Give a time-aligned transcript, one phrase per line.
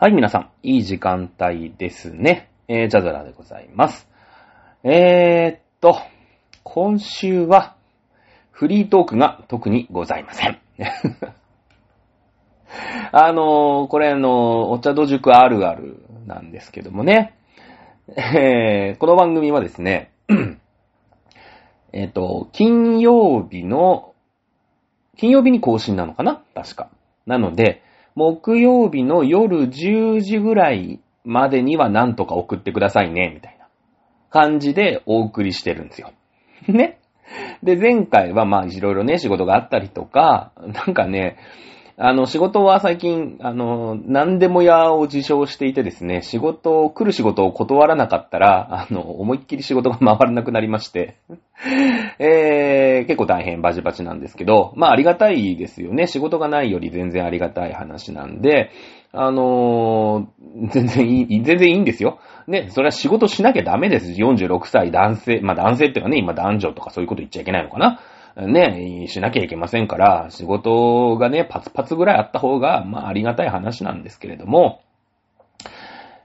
[0.00, 2.52] はい、皆さん、いい時間帯ですね。
[2.68, 4.08] えー、ジャズラでございます。
[4.84, 5.98] えーっと、
[6.62, 7.74] 今週は、
[8.52, 10.60] フリートークが特にございません。
[13.10, 14.30] あのー、これあのー、
[14.68, 17.34] お茶戸塾あるあるなんですけどもね。
[18.16, 20.12] えー、この番組はですね、
[21.92, 24.14] えっと、金曜日の、
[25.16, 26.40] 金曜日に更新なのかな？
[26.54, 26.88] 確か。
[27.26, 27.82] なので、
[28.18, 33.68] 木曜日の夜10時ぐらいまでにはなんとか送ってくださいね、みたいな
[34.30, 36.10] 感じでお送りしてるんですよ。
[36.66, 36.98] ね。
[37.62, 41.36] で、前回はまあいろいろね、仕事があったりとか、なんかね、
[42.00, 51.16] あの、仕事は最近、あの、何でも屋を自称していてですね、仕事を、来る仕事を断らなかったら、あの、思いっきり仕事が回らなくなりまして、
[52.20, 56.06] えー、結構大変バチバチなんですけど、まあありがたいですよね。
[56.06, 58.70] 仕事がないより全然ありがたい話なんで、
[59.12, 62.20] あのー全然いい、全然いいんですよ。
[62.46, 64.12] ね、それは仕事しなきゃダメです。
[64.12, 68.00] 46歳男性、まあ男性っていうかね、今男女とかそういうこと言っちゃいけないのかな。
[68.46, 74.80] ね、しなきゃいけませんから、仕事がね、パツパツぐらいあった方が、まあありがたい話なんですけれども、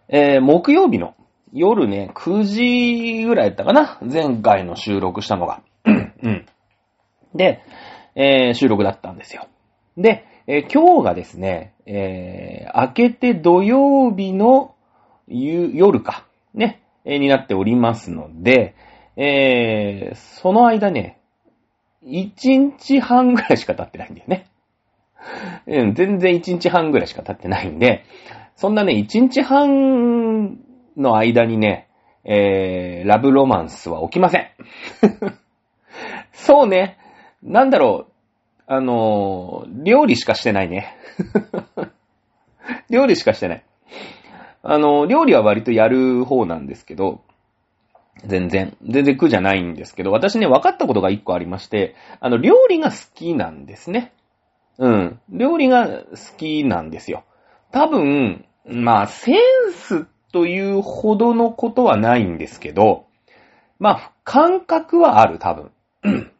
[0.09, 1.16] えー、木曜日の
[1.52, 3.97] 夜ね、9時ぐらいだったかな？
[4.02, 5.61] 前回の収録したのが。
[5.86, 5.89] う
[6.30, 6.45] ん。
[7.33, 7.61] で、
[8.16, 9.48] えー収録だったんですよ。
[9.98, 14.75] で、えー今日がですね、えー明けて土曜日の
[15.27, 18.75] 夜か、ね、えーになっておりますので、
[19.16, 21.17] えーその間ね、
[22.05, 24.47] 1日半ぐらいしか経ってないんだよね。
[25.67, 28.05] うん、全然1日半ぐらいしか経ってないんで、
[28.55, 30.59] そんなね、1日半
[30.97, 31.87] の間にね、
[32.25, 34.47] えー、ラブロマンスは起きません。
[36.31, 36.97] そうね、
[37.41, 38.13] なんだろう、
[38.67, 40.95] あのー料理しかしてないね。
[42.89, 43.63] 料理しかしてない。
[44.61, 47.21] あのー料理は割とやる方なんですけど、
[48.25, 54.14] 全然、全然苦じゃないんですけど、私ね、分かったことが一個ありまして、あの、料理が好きなんですね。
[54.77, 55.20] うん。
[55.30, 57.23] 料理が好きなんですよ。
[57.71, 59.37] 多分、まあ、セン
[59.71, 63.05] スというほどのことはないんですけど、
[63.80, 65.71] まあ、感覚はある、多分。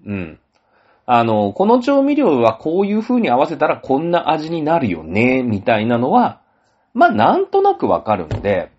[0.06, 0.40] うん。
[1.06, 6.42] あの、この調味料はこういう風に合わせたらこんな味になるよね、みたいなのは、
[6.94, 8.72] まあ、なんとなくわかるので、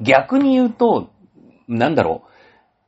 [0.00, 1.10] 逆に言うと、
[1.68, 2.22] なんだろ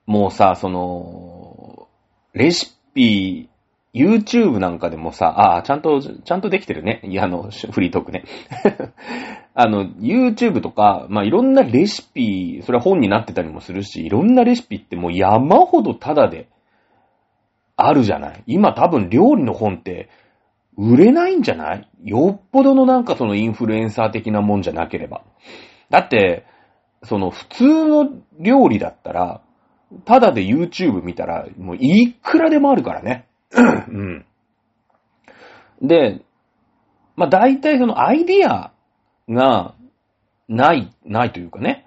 [0.07, 1.89] う、もうさ、その、
[2.33, 3.49] レシピ、
[3.95, 7.01] YouTube なんかでもさ、ああ、ちゃんと、ちゃんとできてるね。
[7.05, 8.25] いや、あの、フリートークね。
[9.55, 16.49] あの、YouTube とか、まあ、いろんなレシピ、それは本になってたりもするし、いろんなレシピってもう山ほどタダで
[17.77, 18.43] あるじゃない。
[18.47, 20.11] 今多分料理の本って
[20.77, 21.89] 売れないんじゃない？
[22.05, 25.23] よっぽどのなんかそのインフルエンサー的なもんじゃなければ。
[25.89, 26.45] だって、
[27.06, 29.41] その普通の料理だったら、
[30.05, 33.27] ただで YouTube 見たら、もういくらでもあるからね。
[33.56, 34.27] うん。
[35.81, 36.22] で、
[37.15, 38.72] まあ、大体そのアイディア
[39.28, 39.75] が
[40.49, 41.87] ない、ないというかね。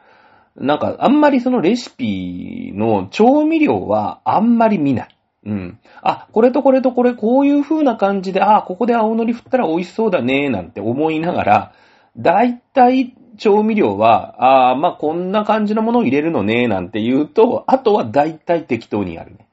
[0.56, 5.16] なんか、あんまりそのレシピの調味料はあんまり見ない。
[5.46, 5.80] うん。
[6.02, 11.74] あ、これとこれとこれ、こういう風な感じで、あ、ここで青のり振ったら美味しそうだね、なんて思いながら、
[12.18, 19.48] 大体調味料は、ああまあ、こんな感じのものを入れるのね、なんて言うと、あとは大体適当にやるね。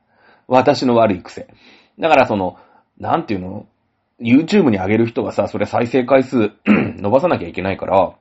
[0.48, 1.48] 私の悪い癖。
[1.98, 2.58] だからその、
[2.98, 3.66] なんていうの
[4.20, 8.14] ?YouTube に上げる人がさ、それ再生回数 伸ばさなきゃいけないから、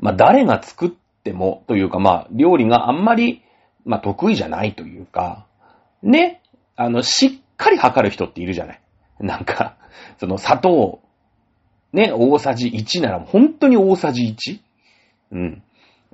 [0.00, 0.90] まあ、誰が作っ
[1.24, 3.42] ても、というかまあ、料理があんまり、
[3.84, 5.46] まあ、得意じゃないというか、
[6.02, 6.40] ね、
[6.76, 8.80] あの、しっかり測る人っているじゃない。
[9.20, 9.76] なんか、
[10.18, 11.00] その砂糖、
[11.92, 14.60] ね、大さじ1なら本当に大さじ 1?
[15.32, 15.62] うん。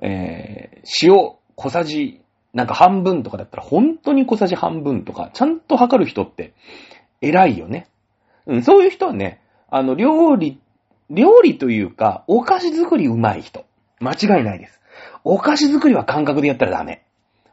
[0.01, 2.21] えー、塩、小さじ、
[2.53, 6.53] なんか半分とかだったら本当に小さじ半分とか、ちゃんと測る人って
[7.21, 7.87] 偉いよね。
[8.45, 10.59] うん、そういう人はね、あの、料理、
[11.09, 13.65] 料理というか、お菓子作りうまい人。
[13.99, 14.79] 間違いないです。
[15.23, 17.03] お菓子作りは感覚でやったらダメ。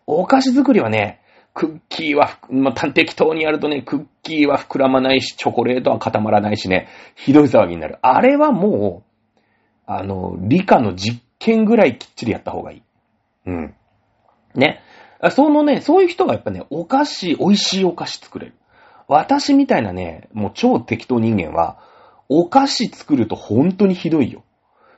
[0.06, 1.21] お菓子作りはね、
[1.54, 7.98] クッキーは、まあ、適当にやるとね、クッキーは膨らまないし、チョコレートは固まらないしね、ひどい騒ぎになる。
[8.00, 9.40] あれはもう、
[9.86, 12.82] あの、理科の実験ぐらいきっちりやった方がいい。
[13.46, 13.74] うん。
[14.54, 14.80] ね。
[15.30, 18.54] そのね、そういう人がやっぱね、お菓子、美味しいお菓子作れる。
[19.06, 21.78] 私みたいなね、もう超適当人間は、
[22.28, 24.42] お菓子作ると本当にひどいよ。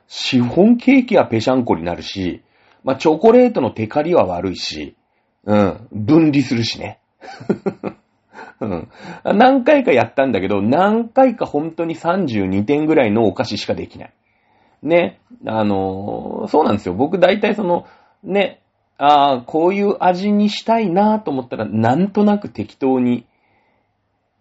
[0.07, 2.43] シフォンケーキはぺしゃんこになるし、
[2.83, 4.95] まあ、チョコレートのテカリは悪いし、
[5.45, 6.99] うん、分離するしね。
[8.59, 8.87] うん、
[9.23, 14.13] 何回かやったんだけど、何回か本当に32点ぐらいのお菓子しかできない。
[14.81, 16.93] ね、あの、そうなんですよ。
[16.95, 17.85] 僕大体その、
[18.23, 18.61] ね、
[18.97, 23.25] ああ、こういう味にしたいなと思ったら、なんとなく適当に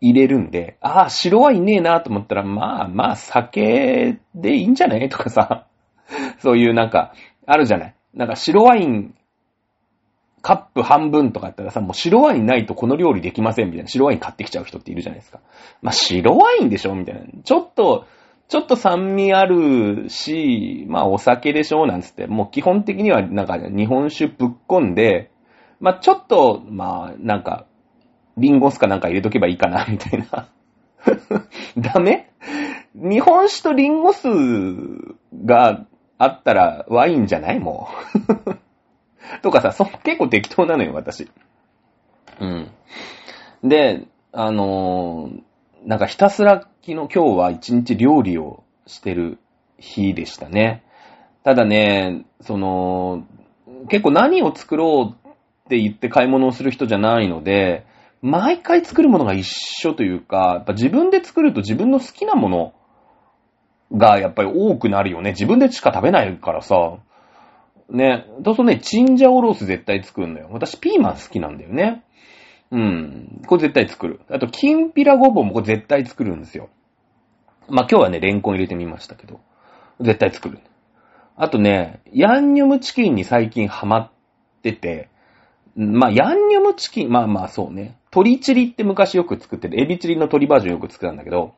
[0.01, 5.09] 入れるんで、ああ、白ワインねえなと思ったら、まあまあ、酒でいいんじゃない？
[5.09, 5.67] とかさ、
[6.39, 7.12] そういうなんか、
[7.47, 7.95] あるじゃない？
[8.15, 9.15] なんか白ワイン、
[10.44, 15.41] カップ半分とかやったらさ、もう白ワインないとこの料理できませんみたいな白ワイン買ってきちゃう人っているじゃないですか。
[15.81, 17.23] まあ白ワインでしょみたいな。
[17.43, 18.05] ちょっと、
[18.49, 25.31] ちょっと酸味あるし、まあお酒でしょなんつって、もう基本的にはなんか日本酒ぶっ込んで、
[25.81, 27.64] まあちょっと、まあなんか、
[28.37, 30.49] リンゴ酢かなんか入れとけばいいかな、みたいな。
[31.79, 32.29] ダメ？
[32.94, 34.29] 日本酒とリンゴ酢
[35.44, 35.87] が
[36.19, 37.61] あったらワインじゃない？
[37.61, 37.88] も
[38.46, 38.64] う。
[39.43, 41.31] とかさ、そ、結構適当なのよ、私。
[42.41, 42.71] うん。
[43.62, 49.38] で、あのー、なんかひたすら昨日、今日は一日料理をしてる
[49.79, 50.82] 日でしたね。
[51.44, 53.26] ただね、その、
[53.88, 57.87] 結構何を作ろうって言って買い物をする人じゃないので、
[58.23, 62.73] 毎回作るものが一緒というか、やっぱ自分で作ると自分の好きなもの
[63.93, 65.31] がやっぱり多くなるよね。
[65.31, 66.97] 自分でしか食べないからさ。
[67.94, 68.26] ね。
[68.41, 70.49] どうぞね、チンジャオロース絶対作るんだよ。
[70.50, 72.02] 私ピーマン好きなんだよね。
[72.70, 73.43] うん。
[73.46, 74.20] これ絶対作る。
[74.31, 76.69] あと、きんぴらごぼうもこれ絶対作るんですよ。
[77.69, 79.41] まあ、今日はね、レンコン入れてみましたけど。
[80.00, 80.58] 絶対作る。
[81.37, 84.11] あとね、ヤンニョムチキンに最近ハマっ
[84.62, 85.08] てて、
[85.76, 87.96] まあ、ヤンニョムチキン、まあまあそうね。
[88.12, 91.55] 鶏チリって昔よく作ってる、エビチリの鶏バージョンよく作ったんだけど、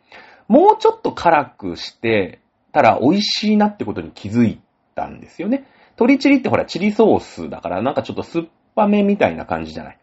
[0.48, 2.40] もうちょっと辛くして
[2.72, 4.60] たら美味しいなってことに気づい
[4.94, 5.66] たんですよね。
[5.98, 9.98] 鶏チリってほらチリソースだからなんかちょっと酸っぱめみたいな感じじゃない？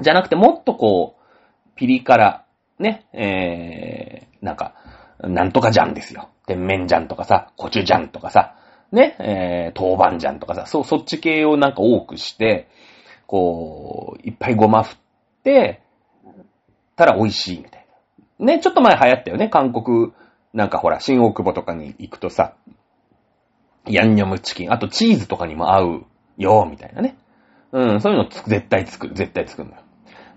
[0.00, 2.44] じゃなくてもっとこう、ピリ辛、
[2.78, 4.74] ね、えー、なんか、
[5.20, 6.28] なんとか醤ですよ。
[6.46, 8.56] 甜麺醤とかさ、コチュ醤とかさ、
[8.90, 12.68] ね、えー、豆板醤とかさ、そ、そっち系をなんか多くして、
[13.26, 14.98] こう、いっぱいごま振っ
[15.44, 15.82] て、
[16.96, 17.86] たら美味しいみたい
[18.38, 18.46] な。
[18.46, 20.12] ね、ちょっと前流行ったよね、韓国、
[20.52, 22.54] なんかほら、新大久保とかに行くとさ、
[23.86, 26.04] ヤンニョムチキン、あとチーズとかにも合う
[26.38, 27.16] よ、みたいなね。
[27.72, 29.82] うん、そういうの絶対作る、絶対作るのよ。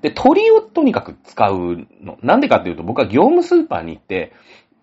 [0.01, 2.18] で、鶏をとにかく使うの。
[2.21, 4.33] なんでかっていうと、僕は業務スーパーに行って、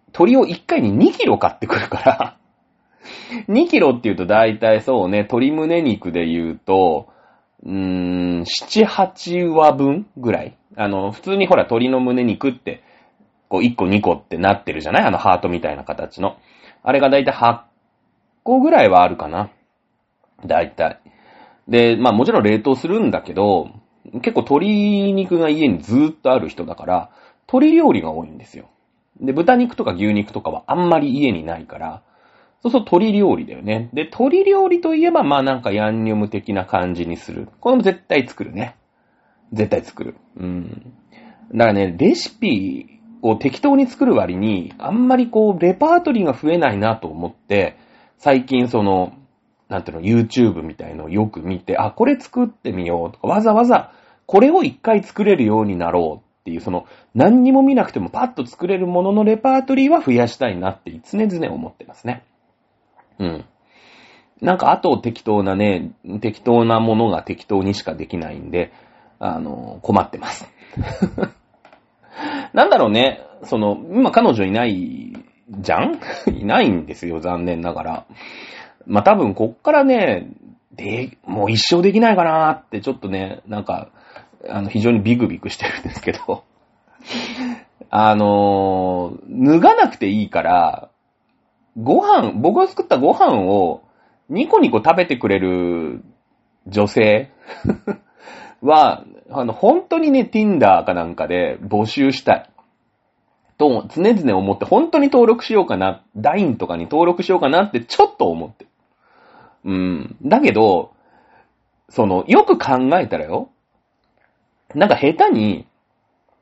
[0.09, 2.37] 鶏を1回に2キロ買ってくるから
[3.49, 7.09] 2キロって言うと大体そうね、鶏胸肉で言うと、
[7.65, 10.57] うーん、7、8話分ぐらい。
[10.77, 12.83] あの、普通にほら鶏の胸肉って、
[13.49, 15.05] こう1個2個ってなってるじゃない？
[15.05, 16.37] あのハートみたいな形の。
[16.83, 17.61] あれが大体8
[18.43, 19.51] 個ぐらいはあるかな。
[20.45, 21.01] 大体。
[21.69, 23.71] で、まあもちろん冷凍するんだけど、
[24.23, 27.11] 結構鶏肉が家にずーっとある人だから、
[27.49, 28.69] 鶏料理が多いんですよ。
[29.21, 32.03] で、豚肉とか牛肉とかはあんまり家にないから、
[32.63, 33.91] そうそう鶏料理だよね。
[33.93, 37.49] で、鶏料理といえば、まあなんかヤンニョム的な感じにする。
[37.61, 38.77] これも絶対作るね。
[39.53, 40.17] 絶対作る。
[40.37, 40.93] うん。
[41.53, 47.77] だからね、レシピを適当に作る割に、あんまりこう、レパートリーが増えないなと思って、
[48.23, 49.15] 最近その、
[49.69, 53.91] なんていうの、YouTube みたいのをよく見て、あ、これ作ってみようとか、わざわざ
[54.27, 56.87] これを一回作れるようになろうっていう、その、
[57.17, 62.25] 何にも見なくてもパッと作れるもののレパートリーは増やしたいなって常々思ってますね。
[63.19, 63.45] うん。
[64.41, 68.73] なんか、あと適当なね、適当なものが適当にしかできないんで、
[69.19, 70.49] あの、困ってます。
[72.55, 75.13] なんだろうね、その、今彼女いない
[75.61, 76.01] じゃん？
[76.35, 78.07] いないんですよ、残念ながら。
[78.87, 80.29] まあ、多分こっからね、
[80.73, 83.89] で、もう一生できないかなーってちょっとね、なんか、
[84.49, 86.45] あの、非常にビクビクしてるんですけど、
[87.91, 90.89] あのー、脱がなくていいから、
[91.81, 93.83] ご飯、僕が作ったご飯を
[94.29, 96.03] ニコニコ食べてくれる
[96.67, 97.31] 女性
[98.63, 102.51] は、あの、本当にね、Tinder かなんかで募集したい。
[103.63, 108.67] と、常々思って、本当に登録しようかな、LINE とかに登録しようかなってちょっと思って
[109.65, 110.17] うん。
[110.25, 110.93] だけど、
[111.89, 113.51] その、よく考えたらよ、
[114.75, 115.69] なんか下手に、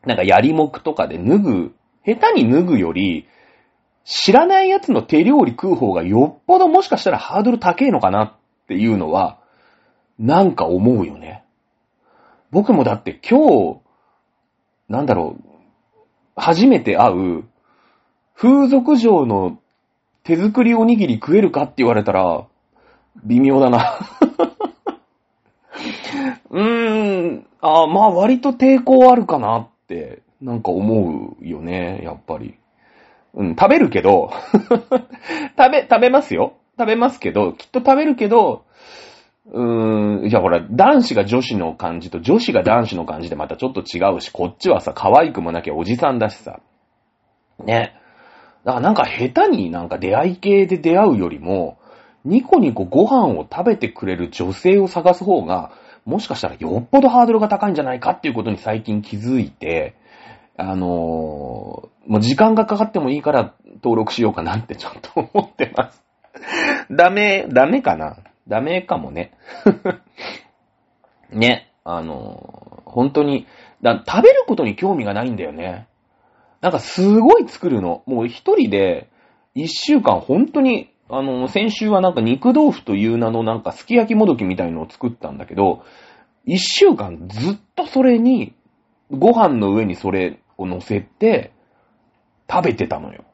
[0.07, 1.75] なんかやりもくとかで脱ぐ、
[2.07, 3.27] 下手に脱ぐより、
[4.05, 8.33] 知らない奴の手料理食う方がよっぽどもしかしたらハードル高いのかなっ
[8.67, 9.39] ていうのは、
[10.19, 11.45] なんか思うよね。
[12.51, 13.81] 僕もだって今日、
[14.89, 15.50] なんだろう、
[16.37, 17.45] 初めて会う、
[18.35, 19.59] 風俗嬢の
[20.23, 22.47] 手作りおにぎり食えるかって言われたら、
[23.25, 23.99] 微妙だな
[26.51, 32.55] うーん、あまあ割と抵抗あるかなって、なんか思うよね、やっぱり。
[33.35, 34.31] うん、食べるけど、
[35.57, 36.55] 食べ、食べますよ。
[36.79, 38.65] 食べますけど、きっと食べるけど、
[39.47, 46.61] うーん、いやほら、男子が女子の感じと女子が男子の感じでまたちょっと違うし、こっちはさ、可愛くもなきゃおじさんだしさ。
[47.65, 47.95] ね。
[48.65, 51.79] だからなんか下手になんか出会い系で出会うよりも、
[52.25, 55.73] ニコニコご飯を食べてくれる女性を探す方が、
[56.05, 59.97] もしかしたらよっぽどハードルが高いんじゃないかっていうことに最近気づいて、
[60.57, 66.03] あのー、もう時間がかかってもいいから登録しようかなってちょっと思ってます。
[66.91, 68.17] ダメ、ダメかな？
[68.51, 69.33] ダメかもね。
[71.33, 73.47] ね、あの、本当に、
[73.81, 75.87] だ食べることに興味がないんだよね。
[76.61, 78.03] なんかすごい作るの。
[78.07, 79.09] もう一人で、
[79.55, 85.85] 一週間本当に、あの、先週はなんか肉豆腐という名のなんかすき焼きもどきみたいのを作ったんだけど、
[86.45, 88.55] 一週間ずっとそれに、
[89.13, 91.53] ご飯の上にそれを乗せて、
[92.51, 93.25] 食べてたのよ。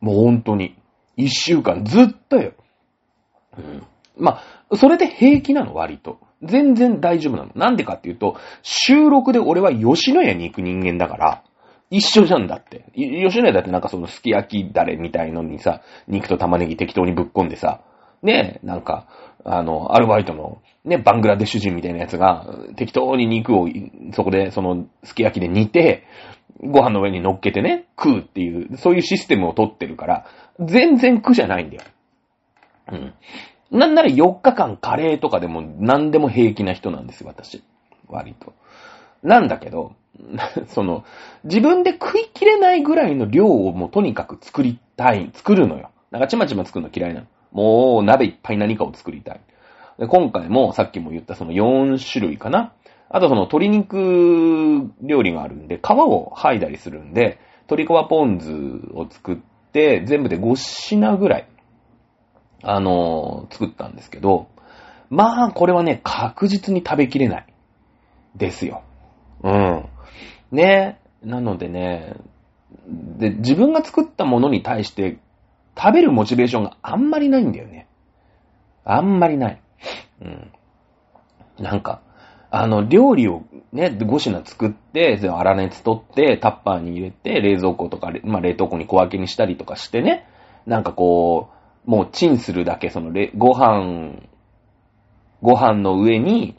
[0.00, 0.76] もう本当に。
[1.16, 2.52] 一週間ずっとよ。
[3.58, 3.86] うん。
[4.16, 6.18] まあ、それで平気なの、割と。
[6.42, 7.52] 全然大丈夫なの。
[7.54, 11.42] なんでかっていうと、収録で俺は吉野家に行く人間だから、
[11.90, 12.86] 一緒じゃんだって。
[12.94, 17.82] 吉野家だってなんかそのすき焼きだれみたいのにさ、肉と玉ねぎ適当にぶっこんでさ、
[18.22, 19.06] ねえ、なんか、
[19.44, 23.68] あの、アルバイトの、ね、バングラデシュ人みたいなやつが、適当に肉を、
[24.12, 26.04] そこで、その、すき焼きで煮て、
[26.60, 30.26] ご飯の上に乗っけてね、食うっていう、そういうシステムを取ってるから、
[30.60, 31.82] 全然苦じゃないんだよ。
[32.92, 33.14] うん。
[33.72, 37.64] なんなら4日間カレーとかでも何でも平気な人なんですよ、私。
[38.06, 38.52] 割と。
[39.22, 39.94] なんだけど、
[40.68, 41.04] その、
[41.44, 45.90] 自分で食い切れないぐらいの量をもうとにかく作りたい、作るのよ。
[46.10, 47.26] なんかちまちま作るの嫌いなの。
[47.50, 49.40] もう鍋いっぱい何かを作りたい。
[49.98, 52.72] で今回もさっきも言ったその4種類かな。
[53.08, 57.38] あとその鶏肉料理があるんで、皮を剥いだりするんで、
[57.70, 58.52] 鶏皮ポン酢
[58.94, 59.36] を作っ
[59.72, 61.46] て、全部で5品ぐらい、
[62.62, 64.48] あの、作ったんですけど、
[65.10, 67.46] まあ、これはね、確実に食べきれない。
[68.34, 68.82] ですよ。
[69.42, 69.84] うん。
[70.50, 71.00] ね。
[71.22, 72.16] なのでね、
[72.86, 75.18] で、自分が作ったものに対して
[75.76, 77.86] 食べるモチベーションがあんまりないんだよね。
[78.84, 79.60] あんまりない。
[80.22, 80.52] うん。
[81.58, 82.00] なんか、
[82.50, 90.26] あの、料理をね、5品作って、粗熱取って、タッパーに入れて、冷蔵庫とか、まあ、冷凍庫に小分けにしたりとかしてね、
[90.66, 94.20] なんかこう、もうチンするだけ、その、ご飯、
[95.42, 96.56] ご飯の上に、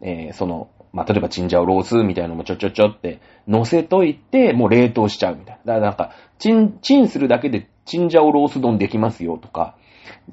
[0.00, 5.74] えー、その、まあ、例えばチンジャオロースみたいなのもちょちょちょって乗せといて、もう冷凍しちゃうみたいな。
[5.74, 9.76] だからなんか、チン、チンするだけでチンジャオロース丼できますよとか、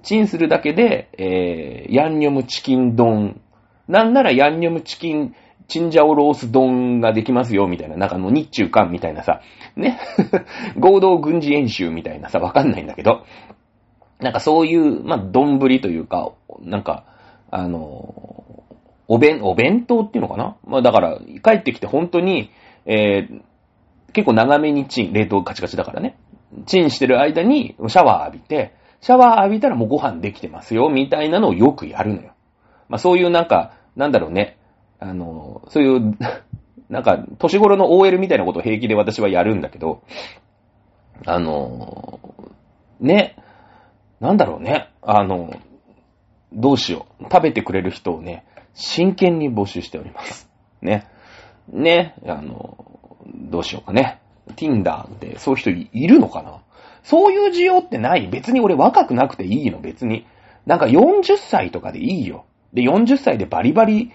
[0.03, 3.41] チンするだけで、えー、ヤンニョムチキン丼。
[3.87, 5.35] なんならヤンニョムチキン、
[5.67, 7.97] チンジャオロース丼ができますよみたいな。
[7.97, 9.41] なんかの日中間みたいなさ、
[9.75, 9.99] ね。
[10.77, 13.25] 合同軍事演習みたいなさ、わかんないんだけど。
[14.21, 17.05] なんかそういう、まあ、丼というか、なんか、
[17.49, 18.63] あの
[19.07, 20.55] お弁、お弁当っていうのかな？
[20.65, 22.49] まあだから、帰ってきて本当に、
[22.85, 23.41] えー、
[24.13, 26.17] 結構長めにチン、冷凍カチカチだからね。
[26.65, 32.33] チンしてる間にシャワー浴びて、シャワー浴びたらもうご飯できてますよ、みたいなのをよくやるのよ。
[32.87, 34.57] まあそういうなんか、なんだろうね。
[34.99, 36.17] あの、そういう
[36.89, 40.03] なんか、年頃の OL みたいなことを平気で私はやるんだけど、
[41.25, 42.19] あの、
[43.01, 43.35] ね、
[44.21, 44.89] なんだろうね。
[45.01, 45.51] あの、
[46.53, 47.23] どうしよう。
[47.23, 50.49] 食べてくれる人をね、真剣に募集しております。
[50.81, 51.07] ね。
[51.67, 52.15] ね。
[52.27, 52.77] あの、
[53.35, 54.21] どうしようかね。
[54.55, 56.61] Tinder でそういう人いるのかな
[57.03, 60.25] そういう需要ってない別に俺若くなくていいの別に。
[60.65, 62.45] なんか40歳とかでいいよ。
[62.73, 64.11] で、40歳でバリバリ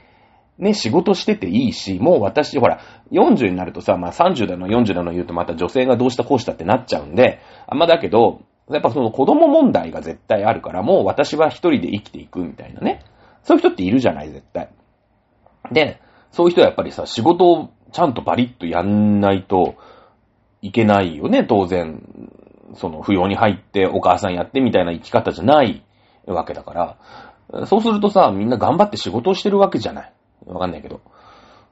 [0.59, 13.03] ね、仕事してていいし、もう私、ほら、40になるとさ、まあ30だの40だの言うとまた女性がどうしたこうしたってなっちゃうんで、あんまだけど、やっぱその子供問題が絶対あるから、もう私は一人で生きていくみたいなね。
[13.43, 14.69] そういう人っているじゃない、絶対。
[15.71, 16.01] で、
[16.33, 19.77] そういう人はやっぱりさ、仕事をちゃんとバリッとやんないと
[20.63, 22.03] いけないよね、当然。
[22.75, 25.85] その、扶養に入ってお母さんやってみたいな生き方じゃない
[26.27, 26.75] わけだか
[27.53, 27.67] ら。
[27.67, 30.13] そうするとさ、みんな頑張って仕事をしてるわけじゃない。
[30.47, 31.01] わかんないけど。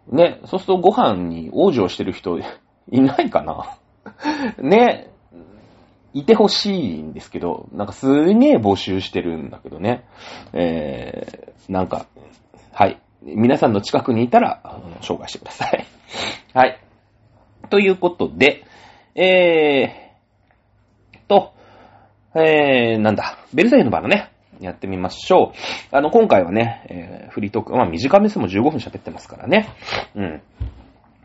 [0.06, 3.76] ね、そうするとご飯に往生してる人いないかな
[4.58, 5.13] ね、
[6.14, 10.04] いてほしいんですけど、なんかすげえ募集してるんだけどね。
[10.52, 12.06] えー、なんか、
[12.72, 13.00] はい。
[13.22, 15.84] 皆さんの近くにいたら、紹介してください。
[16.54, 16.78] はい。
[17.68, 18.64] ということで、
[19.16, 21.52] えー、と、
[22.36, 24.30] えー、なんだ、ベルサイユのバラね、
[24.60, 25.52] やってみましょ
[25.92, 25.96] う。
[25.96, 29.68] あの、今回はね、えー、フリートーク、まあ短めですも15分喋ってますからね。
[30.14, 30.42] うん。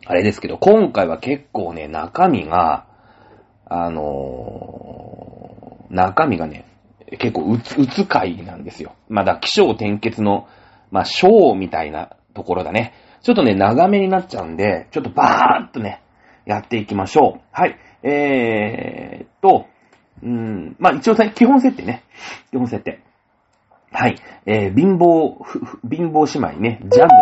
[0.06, 2.89] あれですけど、今回は結構ね、中身が、
[3.70, 6.66] あのー、中身がね、
[7.20, 8.96] 結構うつ、うつ回なんですよ。
[9.08, 10.48] まだ、気象転結の、
[10.92, 12.94] まあ、ショーみたいなところだね。
[13.22, 16.02] ちょっとね、長めになっちゃうんで、ちょっとバーっとね、
[16.46, 17.42] やっていきましょう。
[17.52, 17.78] はい。
[18.04, 19.66] えーっと、
[20.24, 22.04] うん、まあ、一応基本設定ね。
[22.52, 23.02] 基本設定。
[23.92, 24.16] はい。
[24.46, 25.44] えー、貧乏、
[25.90, 27.16] 貧乏姉妹ね、ジャンヌち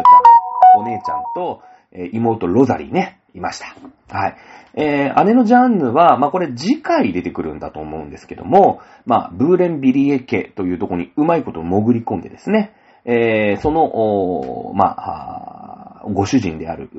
[0.75, 1.61] ゃん、お姉ちゃんと、
[1.97, 3.75] え、妹ロザリーね、いました。
[4.15, 4.35] はい。
[4.75, 12.73] えー、姉のジャンヌは、まあ、これ次回出てくるんだと思うんですけども、まあ、ブーレンビリエ家というとこにうまいこと潜り込んでですね、
[13.03, 16.89] えー、その、まあ、ご主人である、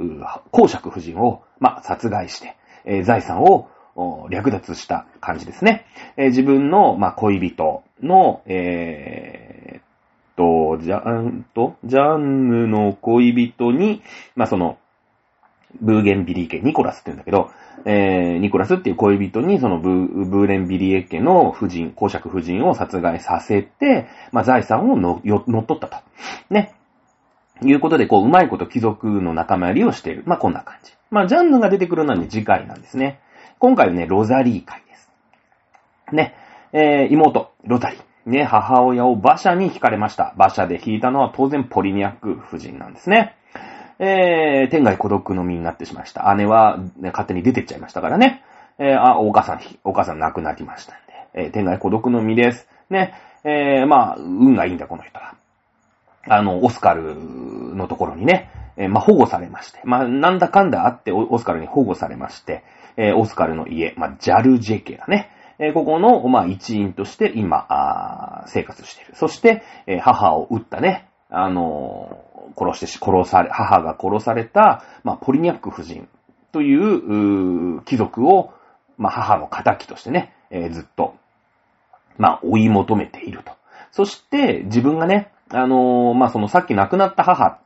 [0.50, 3.68] 公爵夫人を、まあ、殺害して、えー、財産を
[4.30, 5.86] 略奪した感じですね。
[6.16, 9.88] えー、自分の、まあ、恋人の、えー、
[10.38, 14.02] と、じゃ、んと、ジャンヌの恋人に、
[14.36, 14.78] まあ、その、
[15.80, 17.50] ブーゲンビリー家、ニコラスって言うんだけど、
[17.84, 25.96] えー、ニコラスっていう恋人にそのブーブーレンビリエ家の夫人、公爵夫人を殺害させて、まあ、財産をの乗っ取ったと。
[26.50, 26.74] ね。
[27.62, 30.22] いうことで、こう、うまいこと貴族の仲間入りをしている。
[30.26, 30.92] まあ、こんな感じ。
[31.10, 33.20] まあ、ジャンヌが出てくるのはね、次回なんですね。
[33.58, 35.10] 今回はね、ロザリー会です。
[36.12, 36.34] ね。
[36.72, 38.30] えー、妹、ロザリー。
[38.30, 40.34] ね、母親を馬車に引かれました。
[40.36, 43.37] 馬車で引いたのは当然ポリニャック夫人なんですね。
[43.98, 46.32] えー、天外孤独の身になってしまいました。
[46.34, 48.42] 姉は、ね、勝手に出てっちゃいましたからね。
[48.78, 50.96] えー、あ、お母さん、お母さん亡くなりましたん
[51.34, 51.46] で。
[51.46, 52.68] えー、天外孤独の身です。
[52.90, 53.14] ね。
[53.44, 55.34] えー、まあ、運がいいんだ、この人は。
[56.28, 57.14] あの、オスカル
[57.74, 59.80] のところにね、えー、まあ、保護されまして。
[59.84, 62.62] まあ、なんだかんだあってオスカルに保護されまして、
[62.96, 65.30] えー、オスカルの家、まあ、ジャルジェ家だね。
[65.58, 69.16] えー、ここの、まあ、一員として今、あ生活している。
[69.16, 72.24] そして、えー、母を撃ったね、あの
[72.56, 76.08] 殺してし、殺され、母が殺された、まあ、ポリニャック夫人
[76.52, 78.52] という、う貴族を、
[78.96, 81.14] まあ、母の仇としてね、えー、ずっと、
[82.16, 83.52] まあ、追い求めていると。
[83.92, 87.58] そして、自分がね、あのー、まあ、そのさっき亡くなった母っ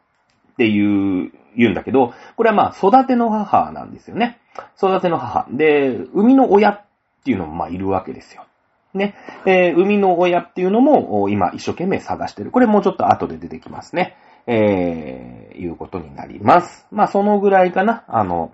[0.56, 4.40] ていう、言うんだけど、これはまあ、育ての母なんですよね。
[4.76, 5.46] 育ての母。
[5.50, 6.84] で、生みの親っ
[7.24, 8.46] ていうのもまあ、いるわけですよ。
[8.94, 9.14] ね。
[9.46, 12.50] えー、生みの親っていうのも、今一生懸命探してる。
[12.50, 14.16] これもうちょっと後で出てきますね。
[14.46, 16.86] えー、いうことになります。
[16.90, 18.04] まあ、そのぐらいかな。
[18.08, 18.52] あの、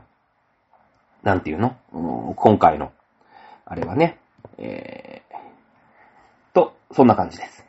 [1.23, 1.77] なんていうの、
[2.37, 2.93] 今回の、
[3.65, 4.19] あれはね、
[4.59, 7.65] えー、と、そんな感じです。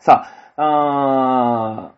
[0.00, 1.92] さあ、あ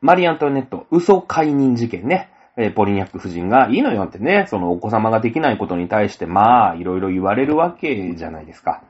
[0.00, 2.30] マリアントネット、嘘解任事件ね。
[2.58, 8.82] えー、ポリニャック夫人が、いいのよってね、そのお子様ができないことに対して、まあ、いろいろ言われるわけじゃないですか。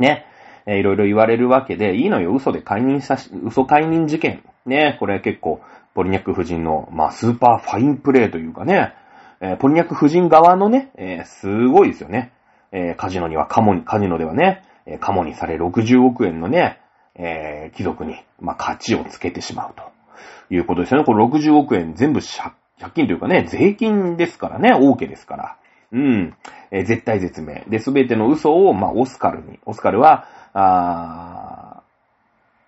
[0.00, 0.26] ね。
[0.66, 4.42] え、いろいろ言われるわけで、いいのよ、嘘で解任さし、嘘解任事件。
[4.66, 5.60] ね、これ結構、
[5.94, 8.92] ポリニャック夫人の、まあ、スーパーファインプレイというかね、
[9.40, 12.32] えー、ポリニャック夫人側のね、えー、すごいですよね。
[12.70, 16.78] えー、カジノにはカモに、カジノではね、え、カモにされ60億円のね、
[17.14, 19.82] え、貴族に、まあ、価値をつけてしまうと
[20.54, 21.04] いうことですよね。
[21.04, 22.52] これ60億円全部借
[22.94, 25.57] 金というかね、税金ですからね、大家ですから。
[25.92, 26.34] うん。
[26.70, 27.64] えー、絶対絶命。
[27.68, 29.58] で、すべての嘘を、まあ、オスカルに。
[29.64, 31.82] オスカルは、あ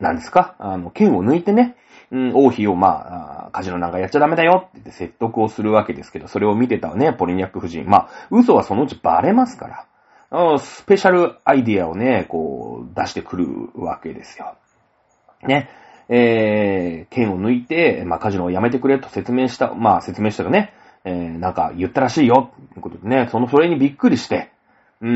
[0.00, 0.54] ー、なんですか？
[0.58, 1.76] あの、剣を抜いてね、
[2.10, 7.84] うん、王妃を、まあ、カジノなんかやっちゃダメだよってって説得をするわけですけど、それを見てたね、ポリニャック夫人。
[7.86, 9.86] まあ、嘘はそのうちバレますか
[10.32, 10.58] ら。
[10.58, 14.54] スペシャルアイディアをね、こう、出してくるわけですよ。
[15.46, 15.68] ね。
[16.08, 20.72] えー、剣を抜いて、まあ、カジノをやめてくれと説明した、まあ、説明したらね、
[21.04, 24.50] えー、なんか言ったらしいよ、ということでね、その、それにびっくりして、
[25.00, 25.08] うー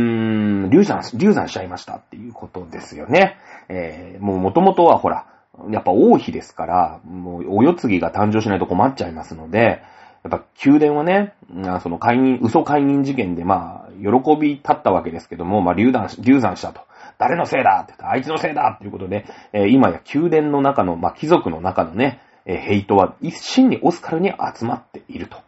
[0.67, 3.37] ん、流産、流産しちゃいましたっていうことですよね。
[3.69, 5.27] えー、もう元々はほら、
[5.71, 9.83] やっぱ王妃ですから、もうお世継ぎが誕生しないと困っちゃいますので、
[10.25, 11.35] やっぱ宮殿はね、
[11.83, 16.81] その解任、嘘解任事件でまあ、喜び立ったわけですけども、まあ流産、流産したと。
[17.19, 25.39] 誰のせいだって言ったあいつのせいだっていうことで、えー、今や宮殿の中の、まあ貴族の中のね、え、ヘイトは一心にオスカルに集まっていると。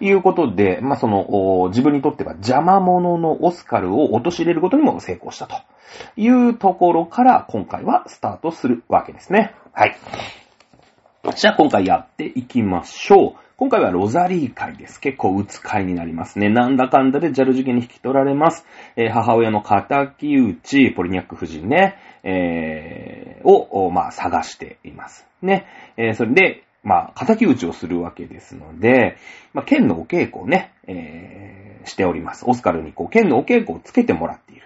[0.00, 5.56] いうことで、まあ、その、自分にとっては邪魔者のオスカルを陥れることにも成功したと
[6.16, 9.54] いうところから今回はスタートするわけですね。
[9.72, 9.96] はい。
[11.36, 13.34] じゃあ今回やっていきましょう。
[13.62, 14.98] 今回はロザリー会です。
[14.98, 16.48] 結構打つ会になりますね。
[16.48, 18.66] なんだかんだでジャル事件に引き取られます。
[18.96, 21.94] えー、母親の仇討ち、ポリニャック夫人ね、
[22.24, 25.28] えー、を、まあ、探しています。
[25.42, 25.66] ね。
[25.96, 29.16] えー、それで、まあ、仇討ちをするわけですので、
[29.54, 32.44] まあ、剣のお稽古をね、えー、しております。
[32.48, 34.62] オスカルにこう、剣のお稽古をつけてもらっている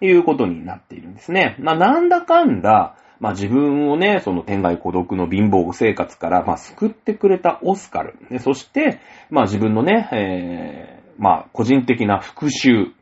[0.00, 1.54] ということになっているんですね。
[1.60, 8.16] まあ、なんだかんだ、まあ、自分をね、その天外孤独の貧乏生活から、まあ、救ってくれたオスカル。
[8.30, 9.00] ねそして、
[9.30, 12.92] まあ、自分のね、えー、まあ、個人的な復讐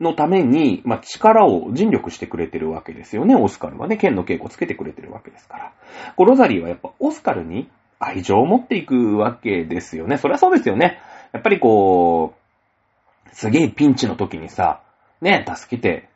[0.00, 3.96] のために、まあ、力を尽力してくれてるわけですよね、オスカルはね。
[3.96, 5.72] 剣の稽古つけてくれてるわけですから。
[6.16, 10.16] こうロザリーはやっぱオスカルに愛情を持っていくわけですよね。
[10.16, 11.00] そりゃそうですよね。
[11.32, 14.80] やっぱりこう、すげえピンチの時にさ、
[15.20, 16.08] ね、助けて、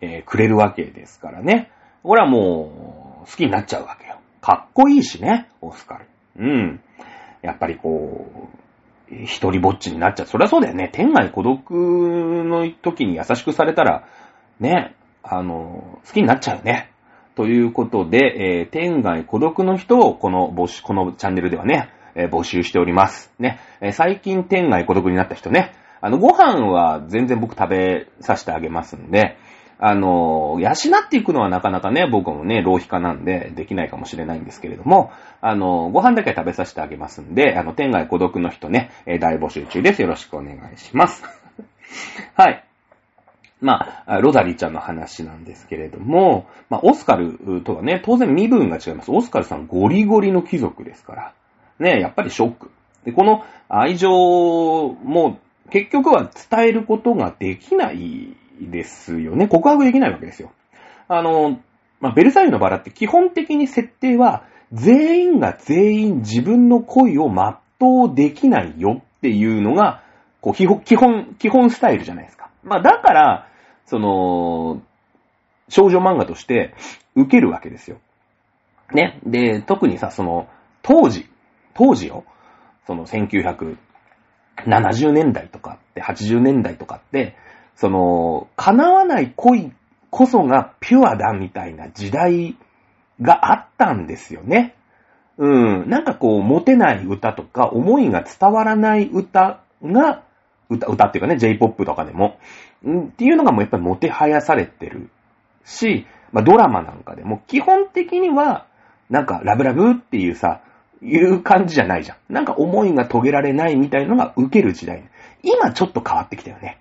[0.00, 1.70] えー、くれるわけですからね。
[2.02, 4.18] これはもう、好きになっちゃうわけよ。
[4.40, 6.06] かっこいいしね、オスカル。
[6.38, 6.80] うん。
[7.42, 8.48] やっぱりこ
[9.10, 10.26] う、一人ぼっちになっちゃう。
[10.26, 10.88] そりゃそうだよね。
[10.92, 14.04] 天外孤独の時に優しくされたら、
[14.58, 16.90] ね、あの、好きになっちゃうね。
[17.34, 23.32] ということで、えー、天外孤独の人をこの募集、このチャンネルではね、えー、募集しております。
[23.38, 29.36] ね、えー、最近天外孤独になった人ね、あの、ご飯は全然僕食べさせてあげますんで、
[29.84, 40.00] あの、養っていくのはなかなかね、僕もね、浪費家なんでできないかもしれないんですけれども、あの、ご飯だけ食べさせてあげますんで、あの、天外孤独の人ね、え大募集中です。
[40.00, 41.24] よろしくお願いします。
[42.36, 42.64] はい。
[43.60, 49.10] まあ、ロザリーちゃんの話なんですけれども、まあ、オスカルとはね、当然身分が違います。
[49.10, 51.32] オスカルさんゴリゴリの貴族ですから。
[51.80, 52.70] ね、やっぱりショック。
[53.04, 55.38] で、この愛情も
[55.70, 59.48] 結局は伝えることができないですよね。
[59.48, 60.52] 告白できないわけですよ。
[61.08, 61.60] あの、
[62.00, 70.02] まあ、ベルサイユのバラって基本的に設定は、全員が全員自分の恋を全うできないよっていうのが、
[70.40, 70.82] こう、基本、
[71.38, 72.50] 基本、スタイルじゃないですか。
[72.64, 73.48] まあ、だから、
[73.86, 74.82] その、
[75.68, 76.74] 少女漫画として
[77.14, 77.98] 受けるわけですよ。
[78.92, 79.20] ね。
[79.24, 80.48] で、特にさ、その、
[80.82, 81.28] 当時、
[81.74, 82.24] 当時よ、
[82.86, 83.76] その1970
[85.12, 87.36] 年代とかって、80年代とかって、
[87.82, 89.72] その、叶わない恋
[90.08, 92.56] こそがピュアだみたいな時代
[93.20, 94.76] があったんですよね。
[95.36, 95.90] うん。
[95.90, 100.22] なんかこう、モテない歌とか、思いが伝わらない歌が、
[100.70, 102.38] 歌、歌っていうかね、J-POP とかでも、
[102.84, 105.10] うん、っていうのがもうやっぱりモテはやされてる
[105.64, 108.68] し、まあドラマなんかでも基本的には、
[109.10, 110.60] なんかラブラブっていうさ、
[111.02, 112.32] いう感じじゃないじゃん。
[112.32, 115.02] なんか思いが遂げられないみたいのが受ける時代。
[115.42, 116.78] 今ちょっと変わってきたよね。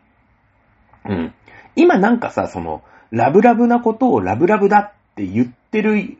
[1.06, 1.34] うん。
[1.76, 6.18] 今なんかさ、その、ラブラブなことをラブラブだって言ってる、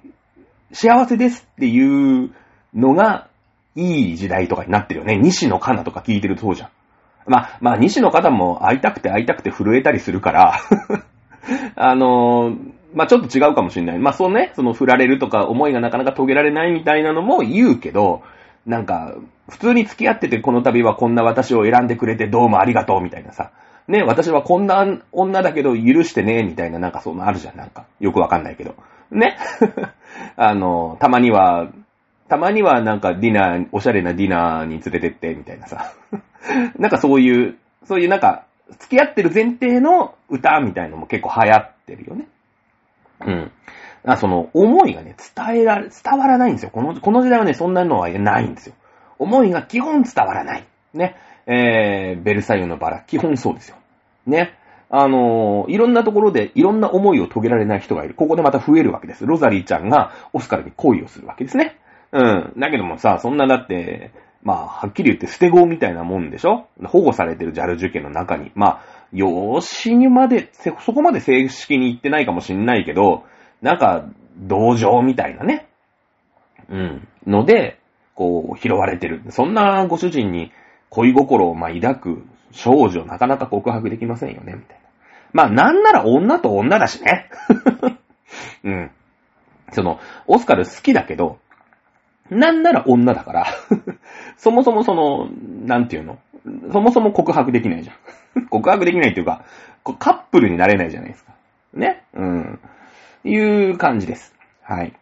[0.74, 2.32] 幸せですっていう
[2.74, 3.28] のが、
[3.76, 5.18] いい時代とかになってるよね。
[5.18, 6.70] 西野カナとか聞いてるとそうじゃん。
[7.26, 10.60] まあ、まあ、西野カナも会いたくて会いたくて震えたりするから
[11.76, 12.58] あのー、
[12.94, 14.00] まあ、ちょっと違うかもしれない。
[14.00, 18.24] まあ、そうね、その振られるとか思いがなかなか遂げられないみたいなのも言うけど、
[18.66, 19.16] なんか、
[19.50, 23.52] 普通に付き合っててこの度はこんな私を選んでくれてどうもありがとうみたいなさ。
[23.92, 27.86] ね、私はこんな女だけど許してね、みたいななんかそういうのあるじゃん、なんか。
[28.00, 28.76] よくわかんないけど。
[29.12, 29.38] ね？
[30.38, 31.68] あの、たまには、
[32.30, 35.92] たまにはなんかディナー、おしゃれなディナーに連れてって、みたいなさ。
[36.80, 38.46] なんかそういう、そういうなんか、
[38.80, 42.28] 付き合ってる前提の歌みたいのも結構流行ってるよね。
[43.26, 43.52] うん。
[44.06, 46.72] あその、思いがね、伝えられ、伝わらないんですよ。
[46.72, 48.76] この、この時代はね、そんなのはないんですよ。
[49.20, 50.64] 思いが基本伝わらない。
[50.94, 51.18] ね？
[51.46, 53.78] えー、ベルサイユのバラ、基本そうですよ。
[54.26, 54.54] ね。
[54.90, 58.14] あのー、いろんなところでいろんな思いを遂げられない人がいる。
[58.14, 59.26] ここでまた増えるわけです。
[59.26, 61.78] ロザリーちゃんがオスカルに恋をするわけですね。
[62.12, 62.54] うん。
[62.58, 64.12] だけどもさ、そんなだって、
[64.44, 66.68] まあ、はっきり言って捨て子みたいなもんでしょ？
[66.84, 68.52] 保護されてるジャル受験の中に。
[68.56, 68.82] まあ、
[69.14, 73.24] 養子にまで、そこまで正式に言ってないかもしんないけど、
[73.62, 74.06] なんか、
[74.38, 75.68] 同情みたいなね。
[76.70, 77.08] うん。
[77.28, 77.80] ので、
[78.16, 79.22] こう、拾われてる。
[79.30, 80.52] そんなご主人に
[80.90, 84.90] 恋心をまあ抱く少女なかなか告白できませんよね、みたいな。
[85.34, 87.30] まあなんなら女と女だしね。
[88.64, 88.92] うん。
[89.72, 91.40] その、オスカル好きだけど、
[92.30, 93.46] なんなら女だから
[94.38, 95.30] そもそもその、
[95.66, 96.20] なんていうの？
[96.72, 99.44] そもそも告白できないじゃん 告白できないっていうか、
[100.00, 101.34] カップルになれないじゃないですか。
[101.74, 102.04] ね？
[102.14, 102.60] うん。
[103.24, 104.34] いう感じです。
[104.64, 104.94] はい。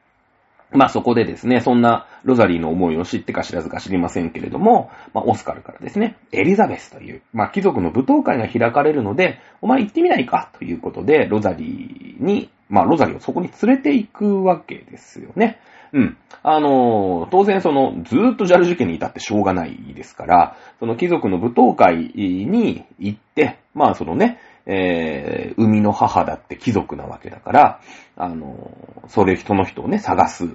[0.71, 10.51] まあそこでですね、そんなロザリーの思いを知ってか知らずか知りませんけれども、まあオスカルからですね、エリザベスという、まあ貴族の舞踏会が開かれるので、お前行ってみないか？
[10.57, 15.59] ということで、ロザリーに、まあロザリーをそこに連れて行くわけですよね。
[15.91, 16.17] うん。
[16.43, 27.81] あのー、当然その、ずーっとジャル受験にいたってしょうがないですから、その貴族の舞踏会に行って、まあそのね、えー、生みの母だって貴族なわけだから、
[28.15, 28.71] あの、
[29.07, 30.45] それ人の人をね、探す、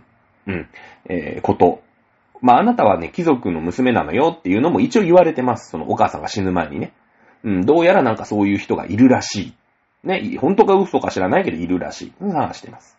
[0.47, 0.69] うん、
[1.09, 1.83] えー、こと。
[2.41, 5.71] まあ、あなたはね、貴族の娘なのよっていうのも一応言われてます。
[5.71, 6.93] そのお母さんが死ぬ前にね。
[7.43, 9.55] うん、どうやらなんかそういう人がいるらしい。
[10.05, 12.13] ね、本当か嘘か知らないけどいるらしい。
[12.21, 12.99] 話してます。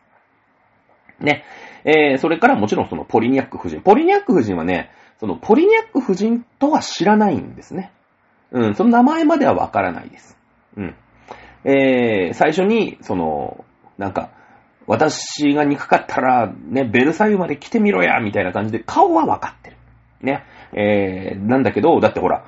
[1.20, 1.44] ね。
[1.84, 3.82] えー、それからもちろんそのポリニャック夫人。
[3.82, 4.90] ポリニャック夫人はね、
[5.20, 7.92] そのポリニャック夫人とは知らないんですね。
[8.52, 10.38] うん、その名前まではわからないです。
[10.78, 10.96] うん。
[11.64, 13.66] えー、最初に、その、
[13.98, 14.30] なんか、
[14.88, 19.78] 私が憎かったら、ね、ベルサイユまで来てみろや、みたいな感じで、顔は分かってる。
[20.22, 20.44] ね。
[20.74, 22.44] えー、なんだけど、だってほら、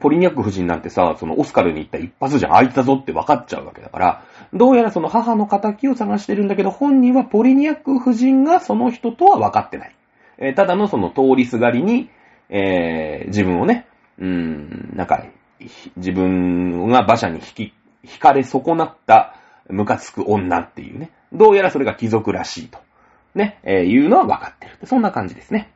[0.00, 9.96] ポリニャック夫人なんてさ、そのオスカルに行った一発じゃ開いたぞって分かっちゃうわけだから、どうやらその母の仇を探してるんだけど、本人はポリニャック夫人がその人とは分かってない。
[10.38, 12.10] えー、ただのその通りすがりに、
[12.48, 13.86] えー、自分をね、
[14.18, 15.24] うーん、なんか、
[15.96, 19.34] 自分が馬車に引き、引かれ損なった
[19.68, 21.10] ムカつく女っていうね。
[21.32, 22.78] どうやらそれが貴族らしいと。
[23.34, 24.78] ね、えー、いうのは分かってる。
[24.84, 25.70] そんな感じですね。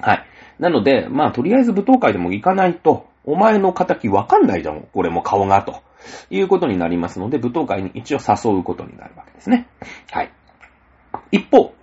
[0.00, 0.24] はい。
[0.58, 4.86] なので、まあ、とりあえず舞踏会でも行かないと、お前の仇わかんないじゃん。
[4.92, 5.82] これも顔が、と
[6.30, 9.66] いうことになりますので、舞踏会に一応誘うことになるわけですね。
[10.10, 10.30] はい。
[11.32, 11.74] 一方、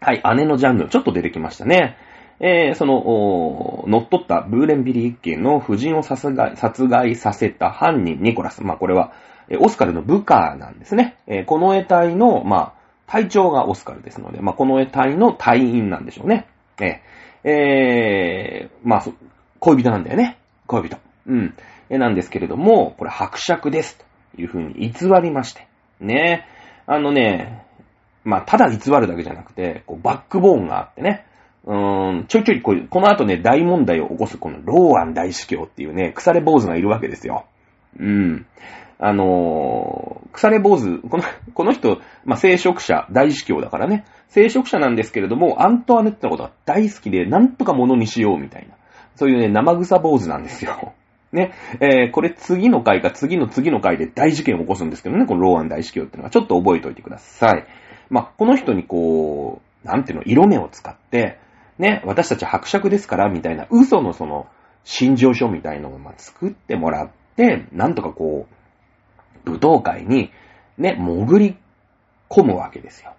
[0.00, 1.96] はい、姉のジャンヌ、ちょっと出てきましたね。
[2.44, 8.64] えー、その、乗っ取ったブーレンビリー家の夫人を殺害殺害させた犯人、ニコラス。
[8.64, 9.12] まあ、これは、
[9.48, 11.16] えオスカルの部下なんですね。
[11.28, 12.72] えー、この絵隊の、まあ、
[13.06, 16.48] 隊長がオスカルですので、まあ、この絵隊の隊員なんでしょうね。
[16.80, 19.04] えー、えー、まあ、
[19.60, 20.36] 恋人なんだよね。
[20.66, 20.96] 恋人。
[21.26, 21.54] うん。
[21.90, 23.98] えなんですけれども、これ伯爵です
[24.34, 25.68] というふうに偽りまして。
[26.00, 26.46] ね。
[26.86, 27.64] あのね、
[28.24, 31.26] まあ、ただ偽るだけじゃなくて、こうバックボーンがあってね。
[31.64, 37.46] うーん、ちょいちょいこう、この後ね、大問題を起こすこのローアン大司教っていうね、腐れ坊主がいるわけですよ。
[37.98, 38.46] うん。
[38.98, 48.74] あのー、腐れ坊主、この、この人、まあ、聖職者、大司教だからね、聖職者なんですけれども、アントワネットのことが大好きで、なんとか物にしようみたいな。
[49.16, 50.92] そういうね、生草坊主なんですよ。
[51.32, 57.64] ね、えー、これ次の回か次の次の回で大事件を起こすんですけどね、このローアン大司教っていうのはちょっと覚えておいてください。
[58.10, 61.38] まあ、この人にこう、なんていうの、色目を使って、
[61.82, 64.46] ね、私たち伯爵ですから、みたいな嘘のその、
[64.84, 68.46] 心情書みたいのをま作ってもらって、なんとかこ
[69.44, 70.30] う、舞踏会に、
[70.78, 71.56] ね、潜り
[72.30, 73.14] 込むわけですよ。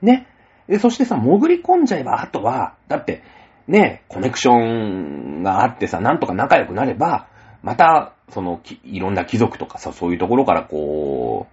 [0.00, 0.26] ね。
[0.68, 3.22] で、そしてさ、潜り込んじゃえば、あとは、だって、
[3.68, 7.28] ね、コネクションがあってさ、なんとか仲良くなれば、
[7.62, 11.46] また、その、いろんな貴族とかさ、そういうところからこ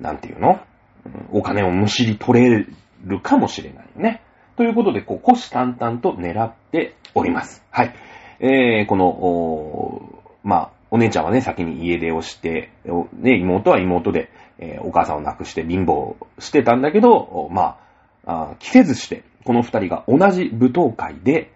[0.00, 0.60] う、なんていうの？
[1.30, 2.66] お金をむしり取れ
[3.04, 4.22] るかもしれないね。
[4.58, 7.64] ということで、こう、虎視眈々と狙っております。
[7.70, 7.94] はい。
[8.40, 12.72] えー、この、おまあ、お姉ちゃんはね、先に家出をして、
[13.12, 17.78] ね、妹は妹で、えー、お母さんを亡くして貧乏してたんだけど、ま
[18.26, 21.52] あ、あ着せずして、この二人が同じ舞踏会で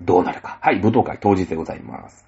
[0.00, 0.58] どうなるか。
[0.62, 2.26] はい、舞踏会当日でございます。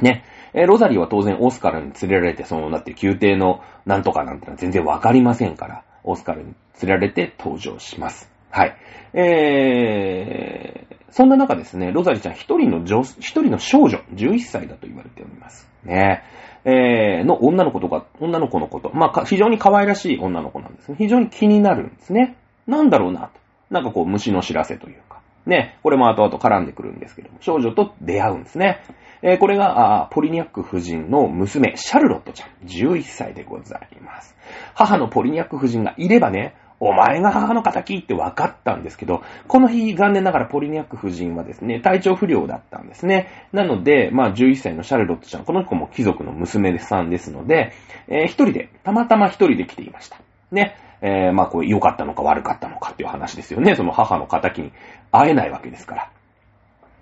[0.00, 0.24] ね。
[0.54, 8.37] えー、ロザリーは当然オスカルに連れられて、その、だって宮廷のなんとかなんてのは全然わかりませんから、オスカルに連れられて登場します。
[8.50, 8.76] はい。
[9.14, 15.68] えー、そんな中ですね、ロザリちゃん一人の女、一人の少女、11歳だと言われております。
[15.84, 16.22] ね。
[16.64, 18.90] えー、の女の子とか、女の子のこと。
[18.92, 20.96] まあ、非常に可愛らしい女の子なんですね。
[20.98, 22.36] 非常に気になるんですね。
[22.66, 23.40] なんだろうなと。
[23.70, 25.20] なんかこう、虫の知らせというか。
[25.46, 28.82] ね、これも後々絡んでくるんですけども、少女と出会うんですね。
[29.22, 34.36] えー、これが、あポリニャック夫人の娘、シャルロットちゃん、11歳でございます。
[34.74, 43.28] 母のポリニャック夫人がいればね、お前が母の仇って分かったんですけど、この日残念ながらポリニャック夫人はですね、体調不良だったんですね。
[43.52, 47.72] なので、まあ11歳のシャルロットちゃん、この子も貴族の娘さんですので、
[48.06, 50.18] えー、一人で、たまたま一人で来ていました。
[50.52, 50.76] ね。
[51.00, 53.74] えー、まあこう良かったのか悪かったのかっていう話ですよね。
[53.74, 54.72] その母の仇に
[55.12, 56.10] 会えないわけですから。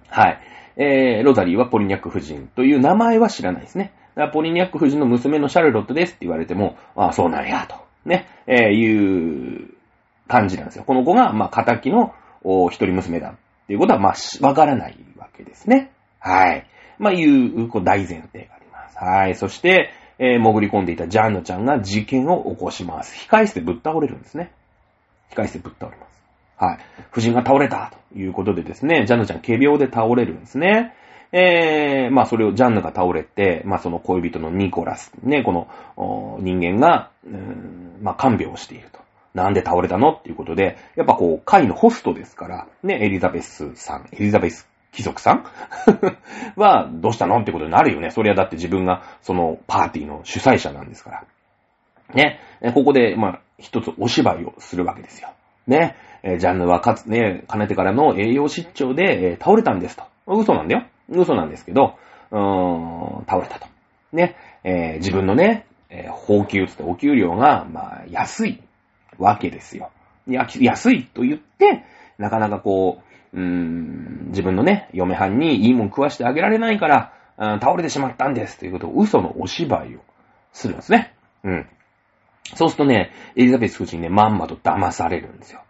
[0.08, 0.38] はい。
[0.78, 3.92] えー、ロザリーはポリニャック夫人という名前は知らないですね。
[4.32, 7.85] ポリニャック夫人の娘のシャルロットですって言われても、ああ、そうなんや、と。
[8.06, 9.74] ね、えー、いう
[10.28, 10.84] 感じなんですよ。
[10.84, 15.92] この子が、まあ、仇のお一人娘だっていうことは、まあ、わからないわけですね。
[16.20, 16.66] はい。
[16.98, 18.98] まあ、いう、こう、大前提があります。
[18.98, 19.34] はい。
[19.34, 23.28] そして、えー、潜り込んでいたジャンヌちゃんが事件を起こします。
[23.28, 24.52] 控室でぶっ倒れるんですね。
[25.30, 26.22] 控室でぶっ倒れます。
[26.56, 26.78] はい。
[27.12, 30.94] 夫人が倒れたということでですね、ジャンヌちゃん仮病で倒れるんですね。
[31.38, 39.00] えー、まあそれをジャンヌが倒れて、まあその恋人のニコラス、ね、この人間が、うん、まあ看病をしていると。
[39.34, 40.12] なんで倒れたの？
[40.12, 45.44] っていうことで、やっぱこう、会のホストですから、ね、エリザベスさん、エリザベス貴族さん？
[46.56, 47.38] は、どうしたの？
[47.38, 48.10] ってことになるよね。
[48.10, 51.24] そりゃだって自分が、その、パーティーの主催者なんですから。
[52.14, 52.40] ね。
[52.72, 55.28] ここで、まあ、一つお芝居をするわけですよ。
[55.66, 55.96] ね。
[56.38, 60.04] ジャンヌはかつね、かねてからの栄養失調で、え倒れたんですと。
[60.26, 60.86] 嘘なんだよ。
[61.08, 61.96] 嘘なんですけど、
[62.30, 63.66] うーん、倒れたと。
[64.12, 64.36] ね。
[64.64, 68.60] えー、自分のね、えー、放給つってお給料が、まあ、安い
[69.18, 69.90] わけですよ。
[70.26, 71.84] 安いと言って、
[72.18, 77.12] なかなかこう、うーん、自分のね、嫁はんにいいもん食わしてあげられないから、
[77.60, 80.00] 倒れてしまったんですということを嘘のお芝居を
[80.52, 81.14] するんですね。
[81.44, 81.66] うん。
[82.54, 85.60] そうするとね、エリザベス夫人ね、まんまと騙されるんですよ。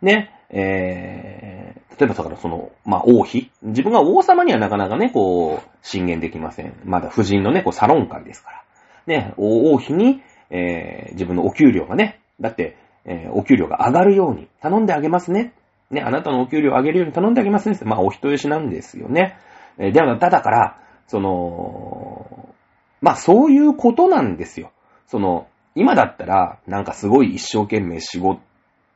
[0.00, 3.50] ね、えー、例えばだからその、まあ、王妃。
[3.62, 6.74] 自分が王様にはなかなかね、こう、進言できません。
[6.84, 8.62] まだ夫人のね、こう、サロン会ですから。
[9.06, 15.54] ね、王妃に、えー、自分のお給料がね、だって、えー、お給料が上がるように頼んであげますね。
[15.90, 17.78] ね、あなたのお給料を上げるように頼んであげますね。
[17.84, 19.36] まあ、お人よしなんですよね。
[19.78, 22.54] えー、でも、ただから、その、
[23.00, 24.70] まあ、そういうことなんですよ。
[25.06, 28.40] その、今だったら、なんかすごい一生懸命仕事、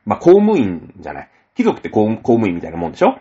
[0.05, 1.29] まあ、公務員じゃない。
[1.57, 3.19] 貴族って公務員みたいなもんでしょ？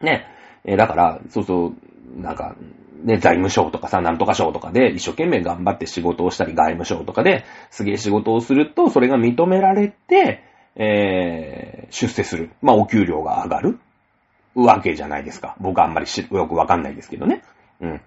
[0.00, 0.24] ね。
[0.64, 2.56] えー、だから、そうそう、なんか、
[3.02, 10.44] ね、財務省とかさ、なんとか省とかで一生懸命頑張って仕事をしたり、外務省とかですげえ仕事をすると、それが認められて、
[10.76, 12.50] えー、出世する。
[12.62, 13.78] まあ、お給料が上がる
[14.54, 15.56] わけじゃないですか。
[15.60, 17.42] 僕はあんまりよくわかんないですけどね。
[17.80, 18.00] うん。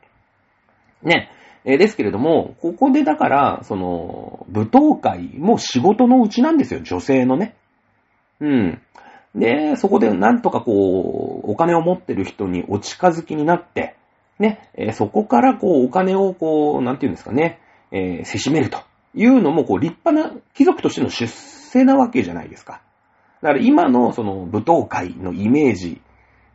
[1.03, 1.29] ね。
[1.65, 7.55] えー、ですけれども、ここでだから、その、舞踏会も仕事のうちなんですよ、女性のね。
[8.39, 8.81] うん。
[9.35, 13.95] で、そこでなんとかこう、お金を持ってる人にお近づきになって、
[14.39, 17.59] ね、え、そこからこう、お金をこう、なんていうんですかね、
[17.91, 18.79] えー、せしめると
[19.15, 22.81] いうのも、こう、立派な貴族としての出世なわけじゃないですか。
[23.41, 26.01] だから今のその舞踏会のイメージ、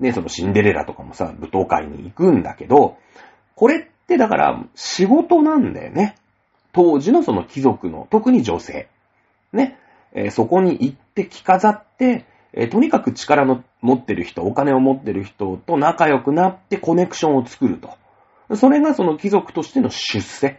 [0.00, 2.96] ね、そのシンデレラとかもさ、舞踏会に行くんだけど、
[3.56, 6.16] これってだから仕事なんだよね。
[6.72, 8.88] 当時のその貴族の、特に女性。
[9.52, 9.78] ね、
[10.12, 17.96] えー、そこに行って着飾って、えー、とにかく力の持ってる人、お金を持ってる人と仲良くなってコネクションを作ると。
[18.56, 20.58] それがその貴族としての出世。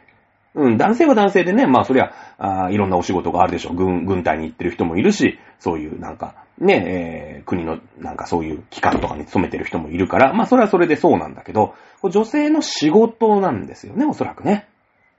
[0.56, 3.75] うん、男性は男性でね、まあそりゃ、あいろんなお仕事があるでしょう。
[3.75, 14.67] 軍、軍隊に行ってる人もいるし、そういうなんか、ね、えー、国のなんかそういう機関とかに勤めてる人もいるから、まあそれはそれでそうなんだけど、女性の仕事なんですよね、おそらくね。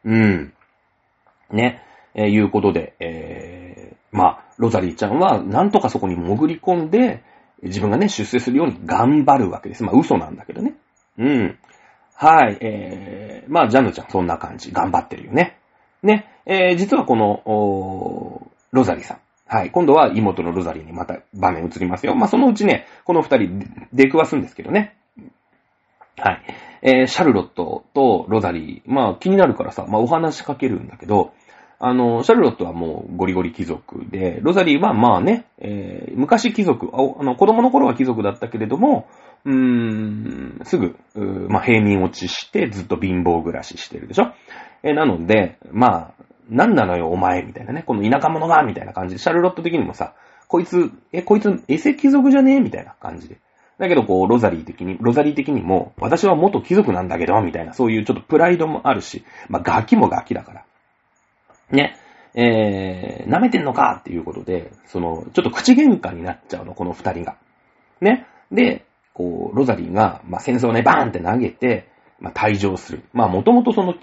[0.05, 0.53] うん。
[1.51, 1.83] ね、
[2.15, 7.25] えー、いうことで、えー、まあ、ロザリーちゃんは、なんとかそこに潜り込んで、
[7.63, 9.83] 自分がね、出世するように頑張るわけです。
[9.83, 10.75] まあ、嘘なんだけどね。
[11.19, 11.59] うん。
[12.15, 14.71] はい、えー、まあ、ジャヌちゃん、そんな感じ。
[14.71, 15.59] 頑張ってるよね。
[16.03, 19.19] ね、えー、実はこの、おロザリーさん。
[19.47, 19.71] はい。
[19.71, 22.15] 今度は妹のロザリーにまた場面移りますよ。
[22.15, 24.97] まあ、そのうちね、この二人出くわすんですけどね。
[26.19, 26.43] はい。
[26.83, 28.93] えー、シャルロットとロザリー。
[28.93, 31.33] まあ、気になるからさ、まあ、お話しかけるんだけど、
[31.83, 39.09] あの、シャルロットはもうゴリゴリ貴族で、ロザリーはまあね、えー、昔貴族あの、子供の頃は貴族だったけれども、
[39.47, 40.97] うーん、すぐ、
[41.49, 44.35] まあ平民落ちしてずっと貧乏暮らししてるでしょ？
[44.83, 46.15] えー、なので、まあ、
[46.51, 50.15] なんなのよお前みたいなね、この田舎者がみたいな感じで、シャルロット的にもさ、
[50.49, 52.57] こいつ、え、こいつ、エセ貴族じゃね？
[52.57, 53.39] えみたいな感じで。
[53.79, 60.65] だけど、こう、ロザリー的に、ロザリー的にも、私は元貴族なんだけど、みたいな、そういうちょっとプライドもあるし、まあ、ガキもガキだから。
[61.71, 61.97] ね、
[62.35, 67.37] えー、舐めてんのかっていうことで、その、ちょっと口喧嘩になっちゃうの、この二人が。
[68.01, 68.27] ね。
[68.53, 71.89] で、こう、ロザリーが、まあ、戦争をね、バーンって投げて、
[72.21, 73.03] まあ、退場する。
[73.13, 73.95] まあ、もともとその、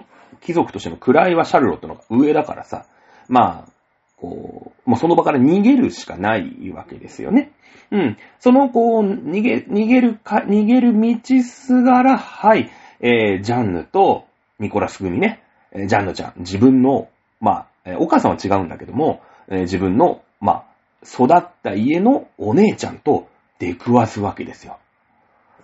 [0.42, 2.86] 貴族としての位はシャルロットの上だからさ、
[3.28, 3.72] まあ、
[4.18, 7.52] こう、もうその場から逃げるしかないわけですよね。
[7.92, 8.18] うん。
[8.40, 14.26] その、こう、逃げ、逃げるか、逃げる道すがら、はい、えー、ジャンヌと
[14.60, 20.66] ニコラス組ね、え、ジャンヌちゃん、自分のまあ、え、お母さんは違うんだけども、え、自分の、まあ、
[21.04, 23.28] 育った家のお姉ちゃんと
[23.60, 24.78] 出くわすわけですよ。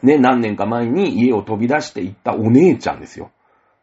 [0.01, 3.31] ね、何年か前に家を飛び出していったお姉ちゃんですよ。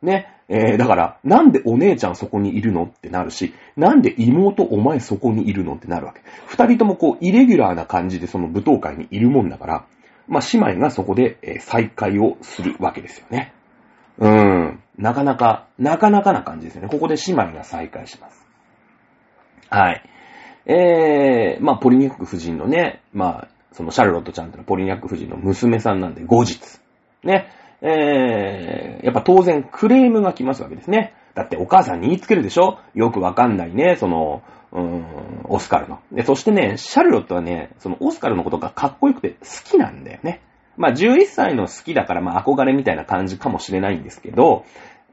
[0.03, 6.21] ね、えー、だから、なんでお姉ちゃんそこにいるのってなるし、なんで妹お前そこにいるのってなるわけ。
[6.47, 9.85] 二人ともこう、イレギュラーな感じでその舞踏会にいるもんだから、
[10.29, 13.53] まあ、姉妹がそこで、え、再会をするわけですよね。
[14.21, 14.83] うん。
[14.99, 16.89] なかなか、なかなかな感じですよね。
[16.89, 18.47] ここで姉妹が再会します。
[19.71, 20.03] はい。
[20.67, 26.61] えー、まあ、ポリニャック夫人のね、まあ、そのシャルロットちゃんってのはポリニャック夫人の娘さんなんで後日。
[27.25, 27.49] ね。
[27.83, 31.15] えー、やっぱ当然クレームが来ますわけですね。
[31.35, 32.79] だってお母さんに言いつけるでしょ？
[32.95, 34.43] よくわかんないね、その、
[34.73, 36.01] うーん、オスカルの。
[36.13, 40.43] で、そしてね、シャルロットはね、そのオスカルのことがかっこよくて好きなんだよね。
[40.81, 44.65] まあ、11歳の好きだから、まあ、憧れみたいな感じかもしれないんですけど、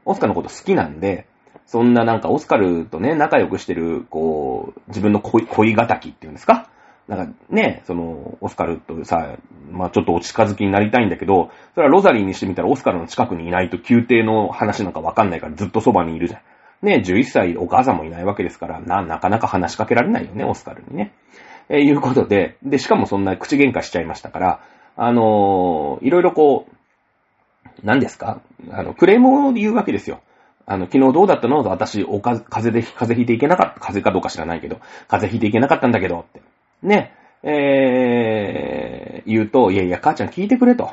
[0.06, 1.26] オスカルのこと好きなんで、
[1.66, 6.70] そんななんかオスカルとね、仲良くしてる、こう、自分の恋、恋敵っていうんですか
[7.06, 9.36] なんかね、その、オスカルとさ、
[9.70, 16.86] まあちょっとお近づきになりたいんだけど、それはロザリーにしてみたらオスカルの近くにいないと宮廷の話なんかわかんないからずっとそばにいるじゃん。
[16.86, 21.12] ね、11歳お母さんもいないわけですから、な、なかなか話しかけられないよね、オスカルにね。
[21.68, 24.60] え、いうことで、で、しかもそんな口喧嘩しちゃいましたから、
[25.00, 26.74] あの、いろいろこう、
[27.84, 28.40] 何ですか？
[28.72, 30.20] あの、クレームを言うわけですよ。
[30.66, 31.62] あの、昨日どうだったの？
[31.62, 36.42] 私、おか、風邪で、風邪ひいていけなかった、風邪かどうか知らないけど、風邪ひいていけなかったんだけど、って。
[36.82, 37.14] ね。
[37.44, 40.90] えー、言うと、いやいや、母ちゃん聞いてくれと。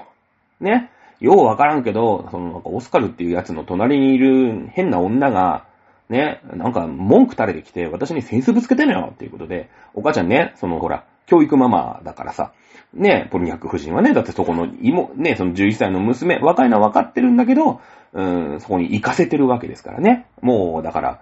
[0.61, 0.91] ね。
[1.19, 5.65] ようわからんけど、その、なんかオスカルっていうやつの隣にいる変な女が、
[6.09, 12.53] ね、なんか文句垂れてきて、私にセンスぶつけてんのよっていうことで、お母ちゃんね、そのほら、教育ママだからさ、
[12.93, 17.81] ねえ、ポリニャック夫人はね、だってそこの妹、ね、その11歳の娘、若いのは分かってるんだけど、
[18.13, 20.27] うん、そこに行かせてるわけですからね。
[20.41, 21.19] もう、だから、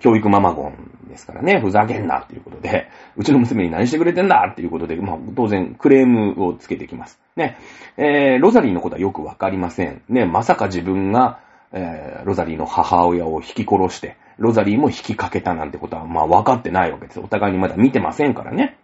[0.00, 4.48] 教育ママゴンですからね、ふざけんなっていうことで、うちの娘に何してくれてんだ？
[4.50, 7.20] っていうことで、まあ、当然、クレームをつけてきます。
[7.36, 7.58] ね、
[7.96, 10.02] えー、ロザリーのことはよくわかりません。
[10.08, 11.40] ね、まさか自分が、
[11.72, 17.20] えー、ロザリーの母親を引き殺して、ロザリーも引きかけたなんてことは、まあ、分かってないわけです。
[17.20, 18.78] お互いにまだ見てませんからね。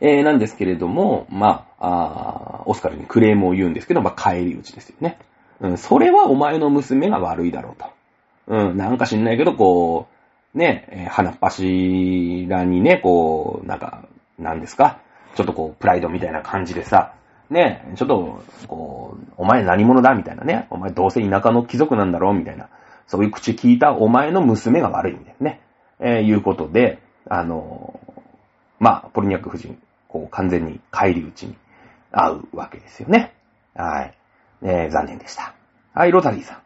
[0.00, 5.18] えー、なんですけれども、まあ、あオスカルにクレームを言うんですけど、まあ、帰り討ちですよね。
[5.60, 7.86] うん、それはお前の娘が悪いだろうと。
[8.48, 10.08] うん、なんか知んないけど、こ
[10.54, 14.04] う、ね、えー、鼻っ柱にね、こう、なんか、
[14.38, 14.98] なんですか？
[15.36, 17.14] ちょっとこう、プライドみたいな感じでさ、
[17.48, 20.14] ね、ちょっと、こう、お前何者だ？
[20.14, 20.66] みたいなね。
[20.70, 22.32] お前どうせ田舎の貴族なんだろ？
[22.32, 22.68] うみたいな。
[23.06, 25.60] そういう口聞いたお前の娘が悪いんだよね。
[26.00, 26.98] えー、いうことで、
[27.28, 28.11] あのー、
[28.82, 29.78] まあ、ポリニャック夫人、
[30.08, 31.56] こう、完全に帰り討ちに
[32.10, 33.32] 会うわけですよね。
[33.76, 34.14] はい。
[34.64, 35.54] え、残念でした。
[35.94, 36.60] はい、ロザリーさ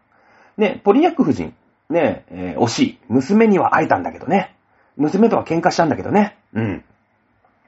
[0.56, 0.60] ん。
[0.60, 1.54] ね、ポリニャック夫人、
[1.90, 2.98] ね、えー、惜しい。
[3.08, 4.56] 娘には会えたんだけどね。
[4.96, 6.38] 娘とは喧嘩したんだけどね。
[6.54, 6.84] うん。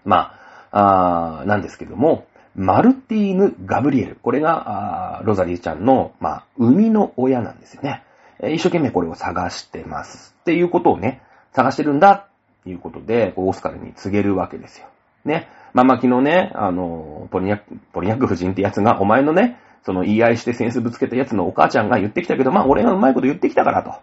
[0.07, 0.35] ま
[0.73, 2.27] あ、あなんですけども、
[2.57, 4.17] マルティーヌ・ガブリエル。
[4.23, 8.03] これが、あロザリーちゃんの、まあ、生みの親なんですよね。
[8.45, 10.35] 一生懸命これを探してます。
[10.41, 11.21] っていうことをね、
[11.53, 12.28] 探してるんだ
[12.71, 14.87] いうことで、オスカルに告げるわけですよ。
[15.25, 15.49] ね。
[15.73, 23.95] まあまあ昨日ね、あの、ポリニャック、ポリニャック夫人ってやつが、お前のね、その言い合いしてセンスぶつけたやつのお母ちゃんが言ってきたけど、まあ俺がうまいこと言ってきたからと。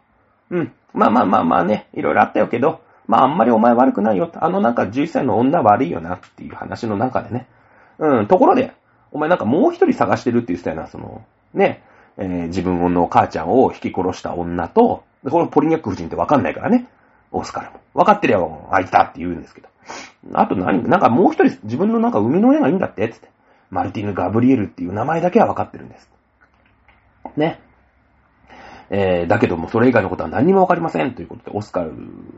[0.52, 0.72] うん。
[0.94, 4.32] まあまあまあまあね、いろいろあったよけど、まああんまりお前悪くないよ。
[4.36, 7.48] あのなんか11歳の女悪いよなっていう話の中でね。
[8.00, 8.74] うん、ところで、
[9.12, 11.84] お前なんかもう一人探してるって言ってたよな、その、ね、
[12.18, 16.88] えー、自分の母ちゃんを引き殺した女と、このポリニャック夫人ってわかんないからね。
[17.36, 17.80] オスカルも。
[17.94, 19.70] わかってるよ、あいたって言うんですけど。
[20.34, 23.30] あと何なんかもう一人自分のなんか生みの親がいいんだってつって。
[23.70, 26.10] マルティヌ・ガブリエルっていう名前だけはわかってるんです。
[27.36, 27.60] ね。
[28.90, 31.92] えー、だけどもそれ以外のことは何にもわかりませんということで、オスカル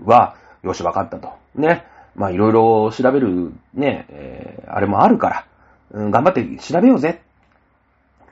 [0.06, 1.34] は、よしわかったと。
[1.56, 1.86] ね。
[2.16, 5.46] まあいろいろ調べる、ね、えー、あれもあるから、
[5.92, 7.22] うん、頑張って調べようぜ。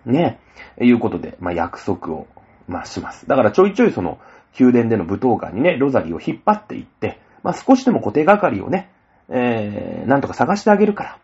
[0.05, 0.39] ね。
[0.81, 2.27] いうことで、まあ約束を、
[2.67, 3.27] まあします。
[3.27, 4.17] だからちょいちょいその、
[4.59, 8.89] 宮殿での舞踏会にね、ロザリーを引っ張っていって、まあ少しでも固定がかりをね、
[9.29, 11.17] えー、なんとか探してあげるから、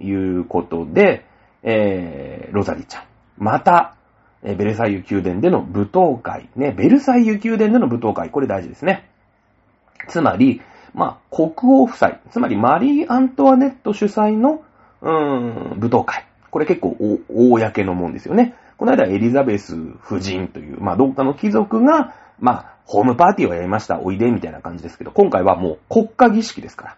[0.00, 1.24] いうことで、
[1.62, 3.02] えー、ロザリーちゃん。
[3.38, 3.96] また、
[4.42, 6.48] えベルサイユ宮殿での舞踏会。
[6.54, 8.30] ね、ベルサイユ宮殿での舞踏会。
[8.30, 9.08] これ大事ですね。
[10.08, 10.60] つまり、
[10.94, 12.20] まあ、国王夫妻。
[12.30, 14.62] つまり、マリー・アントワネット主催の、
[15.02, 15.10] うー
[15.76, 16.26] ん、舞踏会。
[16.50, 16.96] これ結構、
[17.28, 18.54] 公のもんですよね。
[18.76, 24.00] この間、エリザベス夫人という、まあ、どっかの貴族が、まあ、ホームパーティーをやりました。
[24.00, 26.96] おいで、みたいな感じですけど、今回はもう国家儀式ですか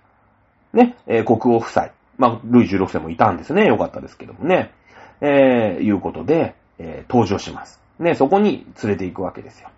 [0.74, 0.84] ら。
[0.84, 1.90] ね、えー、国王夫妻。
[2.18, 3.66] まあ、ルイ16世もいたんですね。
[3.66, 4.72] よかったですけどもね。
[5.20, 7.80] えー、いうことで、えー、登場します。
[7.98, 9.70] ね、そこに連れて行くわけですよ。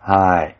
[0.00, 0.56] はい。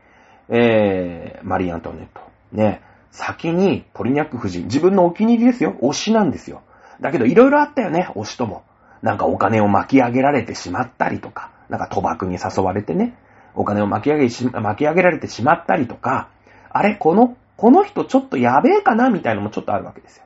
[0.49, 2.21] えー、マリー・アントネット。
[2.53, 5.75] ね、先にポリニャック夫人、自分のお気に入りですよ。
[5.81, 6.63] 推しなんですよ。
[7.01, 8.65] だけど、いろいろあったよね、推しとも。
[9.03, 13.17] なんかお金を巻き上げられてしまったりとか、なんか賭博に誘われてね、
[13.55, 16.29] お金を巻き上げし、巻き上げられてしまったりとか、
[16.71, 20.25] あれ、この、この人ちょっとやべえかなみたいなのもちょっとあるわけですよ。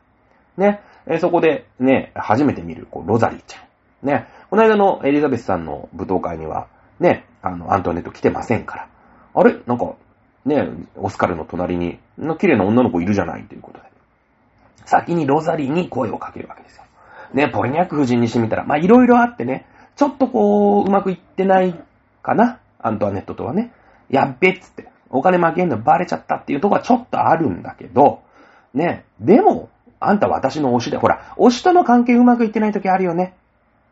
[0.57, 0.81] ね。
[1.07, 4.09] えそこでね、初めて見る、こう、ロザリーちゃん。
[4.09, 4.27] ね。
[4.51, 6.69] この間のエリザベスさんの舞踏会には、
[7.01, 8.89] ね、あの、アントネット来てませんから。
[9.35, 9.57] あれ？
[9.67, 9.95] なんか、
[10.45, 13.87] ね、オスカルの隣に、の綺麗な女の子いるじゃないということで。
[14.87, 16.85] 先にロザリーに声をかけるわけですよ。
[17.35, 19.67] ね、ポリニャック夫人にしてみたら、ま、いろいろあってね、
[19.97, 21.75] ちょっとこう、うまくいってない
[22.23, 23.73] かなアントワネットとはね。
[24.09, 28.23] やっべっつって、お金負けんのバレちゃったっていうとこはちょっとあるんだけど、
[28.75, 33.35] ね、でも、あんた私の推しで、ほら、推しとの関係うまくいってない時あるよね。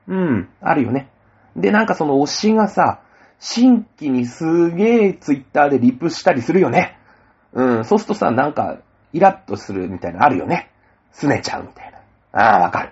[0.07, 1.09] うん、あるよね。
[1.57, 3.01] で、なんかその推しがさ、
[3.39, 6.99] 新規にすげえツイッターでリプしたりするよね。
[7.53, 8.79] うん、そうするとさ、なんか、
[9.13, 10.71] イラッとするみたいなあるよね。
[11.15, 12.41] 拗ねちゃうみたいな。
[12.41, 12.91] ああ、わかる。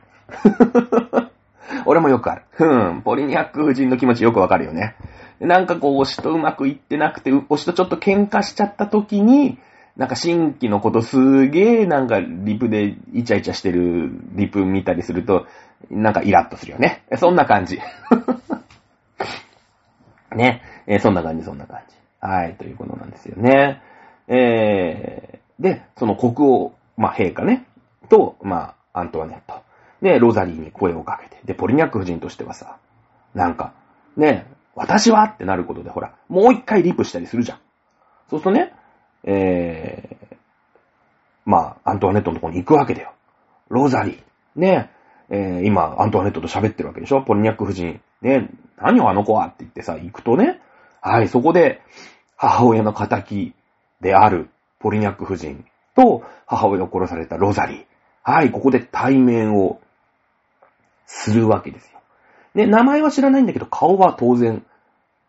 [1.85, 2.43] 俺もよくある。
[2.59, 4.95] うん、ポリニャック夫人の気持ちよくわかるよね。
[5.43, 9.59] なんかこう、推しとうまくいってなくて、推しとちょっと喧嘩しちゃった時に、
[9.97, 15.47] なんか新規のことすげえなんかリプでイチャイチャしてるリプ見たりすると、
[15.91, 17.03] なんかイラッとするよね。
[17.19, 17.79] そんな感じ。
[20.35, 20.63] ね。
[20.87, 21.97] えー、そんな感じ、そんな感じ。
[22.21, 23.83] はい、ということなんですよね。
[24.29, 27.67] えー、で、その国王、まあ、陛下ね、
[28.09, 29.63] と、まあ、アントワネット。
[30.01, 31.41] で、ロザリーに声をかけて。
[31.45, 32.79] で、ポリニャック夫人としてはさ、
[33.35, 33.73] なんか、
[34.17, 37.59] ね、私はってなることで、ほら、もう一回リプしたりするじゃん。
[38.31, 38.73] そうするとね、
[39.25, 40.37] えー、
[41.45, 43.13] まあ、アントワネットのところに行くわけだよ。
[43.69, 44.23] ロザリー。
[44.57, 44.91] ね、
[45.29, 47.23] えー、今、アントワネットと喋ってるわけでしょ？
[47.23, 48.01] ポリニャック夫人。
[48.23, 48.49] ね、
[48.79, 50.61] 何をあの子はって言ってさ、行くとね、
[51.01, 51.83] はい、そこで、
[52.37, 53.53] 母親の仇
[54.01, 54.49] である
[54.79, 55.65] ポリニャック夫人
[55.95, 57.85] と母親を殺されたロザリー。
[58.23, 59.81] はい、ここで対面を
[61.07, 61.92] するわけです。
[62.55, 64.65] ね、名前は知らないんだけど、顔は当然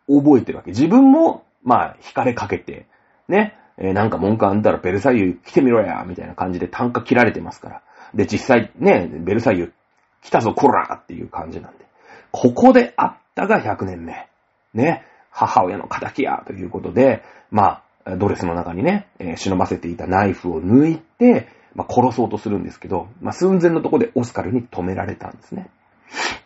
[0.07, 0.71] 覚えてるわけ。
[0.71, 2.86] 自分も、まあ、惹かれかけて、
[3.28, 7.82] ね、えー、なんか文句あんたらベルサイユ来てみろや、みたいな感じで単価切られてますから。
[8.13, 9.74] で、実際ね、ベルサイユ
[10.21, 11.86] 来たぞ、こらっていう感じなんで。
[12.32, 14.28] ここで会ったが100年目。
[14.74, 25.69] ね、母親の仇や、ということで、まあ、ドレスの中にね、えー、忍ばせていたナイフを抜いて、まあ、殺そうとするんですけど、まあ、寸前のとこでオスカルに止められたんですね。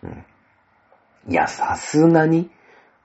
[0.03, 0.25] うん、
[1.27, 2.49] いや、さすがに、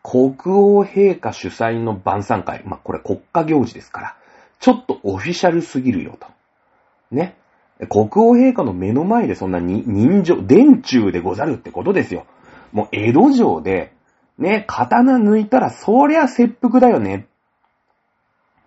[0.03, 2.63] 国王陛下主催の晩餐会。
[2.65, 4.17] まあ、これ国家行事ですから。
[4.61, 6.27] ちょっとオフィシャルすぎるよと。
[7.11, 7.37] ね。
[7.89, 12.27] 国王陛下の目の前でそんなに人情、電柱でござるってことですよ。
[12.73, 13.93] もう江戸城で、
[14.39, 17.27] ね、刀抜いたらそりゃ切腹だよね。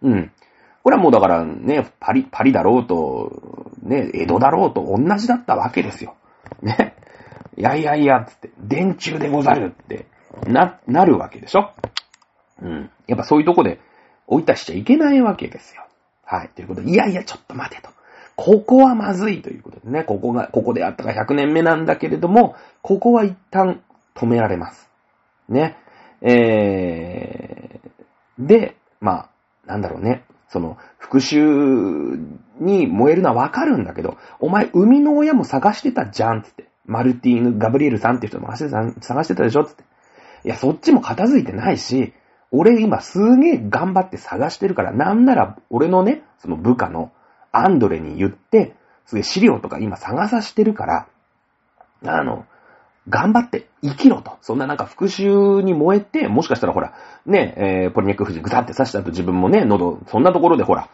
[0.02, 0.32] うん。
[0.84, 6.16] これはもうだからね、パリ、パリだろうと、ね、江戸だろうと同じだったわけですよ。
[6.62, 6.96] ね。
[7.58, 10.06] いやいやいや、つって、電柱でござるって、
[10.48, 11.72] な、なるわけでしょ？
[12.62, 12.90] うん。
[13.08, 13.80] やっぱそういうとこで
[14.28, 15.86] 置いたしちゃいけないわけですよ。
[16.24, 16.50] はい。
[16.56, 17.90] ということで、いやいや、ちょっと待てと。
[18.36, 23.82] ここはまずいということでね、ここが、ここであったが100年目なんだけれども、ここは一旦
[24.16, 24.90] 止められます。
[25.48, 25.78] ね。
[26.22, 29.30] えー、で、まあ、
[29.68, 30.24] なんだろうね。
[30.50, 32.18] その、復讐
[32.60, 36.66] に燃えるのはわかるんだけど、お前、生みの親も探してたじゃん、つって。
[36.86, 39.84] マルティーヌ・ガブリエルさんっていう人も探してたでしょつって。
[40.44, 42.14] いや、そっちも片付いてないし、
[42.52, 47.12] 俺今すげえ頑張って探してるから、なんなら俺のね、その部下の
[47.52, 48.76] アンドレに言って、
[49.06, 51.08] すげえ資料とか今探さしてるから、
[52.06, 52.46] あの、
[53.08, 54.38] 頑張って生きろと。
[54.42, 56.94] そんななんか復讐に燃えて、もしかしたらほら、
[57.26, 60.90] ね、えー、ポリネック夫人グタって刺した後自分もね、喉、そんなところでほら、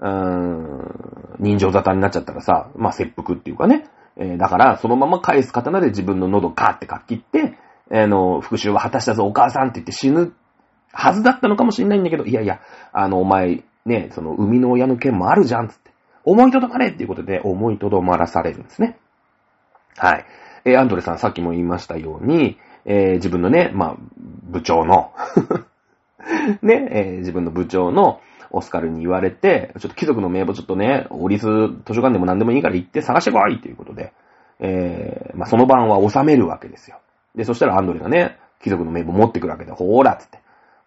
[0.00, 3.86] うーん、人情沙汰になっちゃったらさ、まあ、切腹っていうかね、
[4.16, 7.58] えー、だから、そのまま返す刀で自分の喉ガーってかっきって、
[7.90, 10.32] えー、の、復讐は果たしたぞ、お母さんって言って死ぬ
[10.92, 12.60] はずだったのかもしれないんだけど、いやいや、
[12.92, 15.90] あの、お前、ね、その、生みの親の件もあるじゃん、つって。
[16.24, 18.98] 思いとどまれっていうことで、思いとどまらされるんですね。
[19.96, 20.24] はい。
[20.64, 25.12] えー、アンドレさんさっきも言いましたように、えー、自分のね、まあ、部長の
[26.62, 28.20] ね、えー、自分の部長の
[28.50, 34.12] オスカルに言われて、ちょっと貴族の名簿ちょっとね、オリス図書館でも何でもいいから行って探してこいっていうことで、
[34.60, 36.98] えー、まあ、その晩は収めるわけですよ。
[37.34, 40.40] で、そしたらアンドレがね、貴族の名簿持ってくるわけで、ほーらっつって。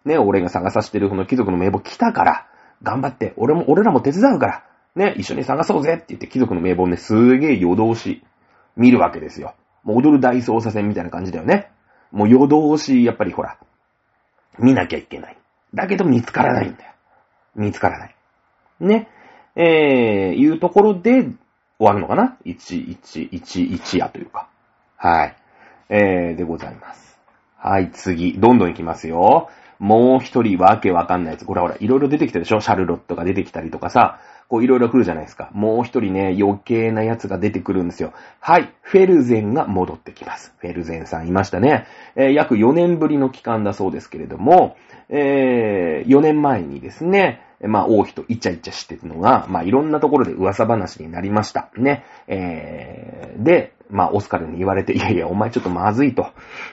[0.05, 2.47] ね、俺が探させてるこの貴族の名簿来たから、
[2.81, 4.63] 頑張って、俺も、俺らも手伝うから、
[4.95, 8.23] ね、一緒に探そうぜって言って貴族の名簿をね、すげえ夜通し
[8.75, 9.53] 見るわけですよ。
[9.83, 11.69] もう踊る大捜査線みたいな感じだよね。
[12.11, 13.57] もう夜通し、やっぱりほら、
[14.57, 15.37] 見なきゃいけない。
[15.73, 16.91] だけど見つからないんだよ。
[17.57, 18.15] 見つからない。
[18.79, 19.09] ね。
[19.55, 21.35] えー、いうところで終
[21.79, 24.47] わるのかな ?1、1、1、1夜というか。
[24.95, 25.35] はい。
[25.89, 27.19] えー、でございます。
[27.57, 28.33] はい、次。
[28.33, 29.49] どんどん行きますよ。
[29.79, 31.45] もう一人わけわかんないやつ。
[31.45, 32.61] これほら、いろいろ出てきたでしょ？
[32.61, 34.19] シャルロットが出てきたりとかさ。
[34.49, 35.49] こういろいろ来るじゃないですか。
[35.53, 38.13] もう一人ね、余計なやつが出てくるんですよ。
[38.39, 38.73] はい。
[38.81, 40.53] フェルゼンが戻ってきます。
[40.59, 41.85] フェルゼンさんいましたね。
[42.15, 44.77] えー、約4年ぶりの期間だそうですけれども、
[45.09, 51.69] えー、4年前にですね、まあ、王妃とイチャイチャしてるのが、まあ、いろんなところで噂話になりました。
[51.75, 52.05] ね。
[52.27, 56.27] えー、で、まあ、オスカルに言われて、いやいや、お前ちょっとまずいと。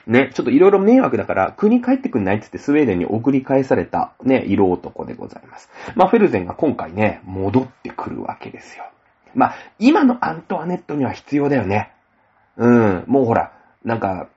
[0.05, 5.69] ね、ちょっといろいろ迷惑だから、国帰ってくんないってってスウェーデンに送り返された、ね、色男でございます。
[5.95, 8.85] まあ、フェルゼンが今回ね、戻ってくるわけですよ。
[9.33, 11.91] まあ、今のアントワネットには必要だよね。
[12.57, 14.27] うん、もうほら、なんか、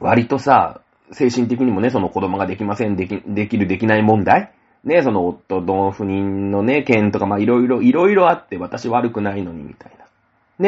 [0.00, 0.80] 割とさ、
[1.12, 4.52] 精神的にもね、その子供ができません、でき、できる、できない問題
[4.86, 10.06] ね、その夫の不妊のね、件とか、まいろいろ、いろいろあって私悪くないのにみたいな。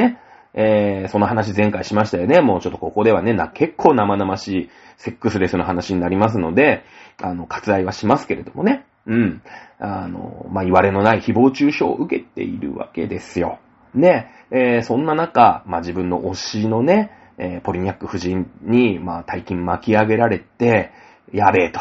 [0.02, 0.18] ね。
[0.54, 2.40] えー、その話前回しましたよね。
[2.40, 6.82] もうちょっとここではね、な、結構生々しいセックスレスの話になりますので、
[7.22, 8.84] あの、割愛はしますけれどもね。
[9.06, 9.42] うん。
[9.78, 13.60] あの、まあ、言われのない誹謗中傷を受けているわけですよ。
[13.94, 14.32] ね。
[14.50, 20.90] えー、そんな中、まあ、自分の推しのね、えー、ポリニャック夫人に、まあ、大金巻き上げられて、
[21.32, 21.80] やべえと。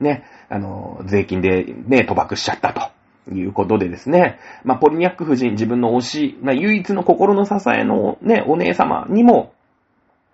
[0.00, 2.98] ね、あの、税金でね、賭博しちゃったと。
[3.30, 4.38] いうことでですね。
[4.64, 9.52] まあ、ポリニャック夫人、自分の推し、まあ、唯一の心の支えのね、お姉様にも、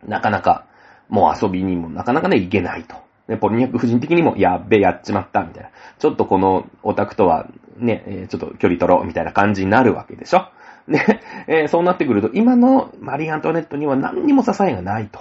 [0.07, 0.67] なかなか、
[1.09, 2.97] もう遊びにもなかなかね、行けないと。
[3.27, 5.71] ね、ポリニャック夫人的にも、やっべ、やっちまった、みたいな。
[5.99, 7.49] ちょっとこのオタクとは、
[7.79, 10.49] ね、ちょっと距離取ろう、みたいな感じになるわけでしょ。
[10.87, 11.03] ね、
[11.49, 15.21] えー、そうなってくると、今のマリー・アントワネットには何にも支えがないと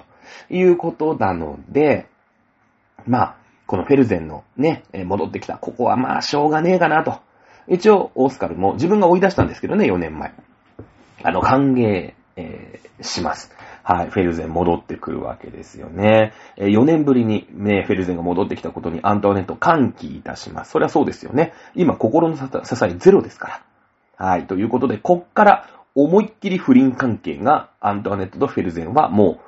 [0.50, 2.08] いうことなので、
[3.08, 3.36] まあ、
[3.66, 5.58] このフェルゼンのね、戻ってきた。
[5.58, 7.22] ここはまあ、しょうがねえかなと。
[7.68, 10.34] 一応、オスカルも自分が追い出したんですけどね、4年前。
[11.24, 13.56] あの、歓迎、えー、します。
[13.84, 16.34] はい、フェルゼン戻ってくるわけですよね。
[16.58, 20.72] えー、4年ぶりにね、フェルゼンが戻ってきたことにアントワネット歓喜いたします。
[20.72, 21.54] それはそうですよね。
[21.76, 22.44] 今、心の支
[22.86, 23.62] えゼロですか
[24.18, 24.26] ら。
[24.26, 29.40] はい、ということで、こっから思いっきり不倫関係がアントワネットとフェルゼンはもう、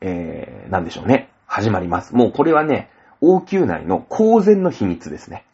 [0.00, 1.30] えー、なんでしょうね。
[1.46, 2.14] 始まります。
[2.14, 2.90] もうこれはね、
[3.20, 5.44] 王宮内の公然の秘密ですね。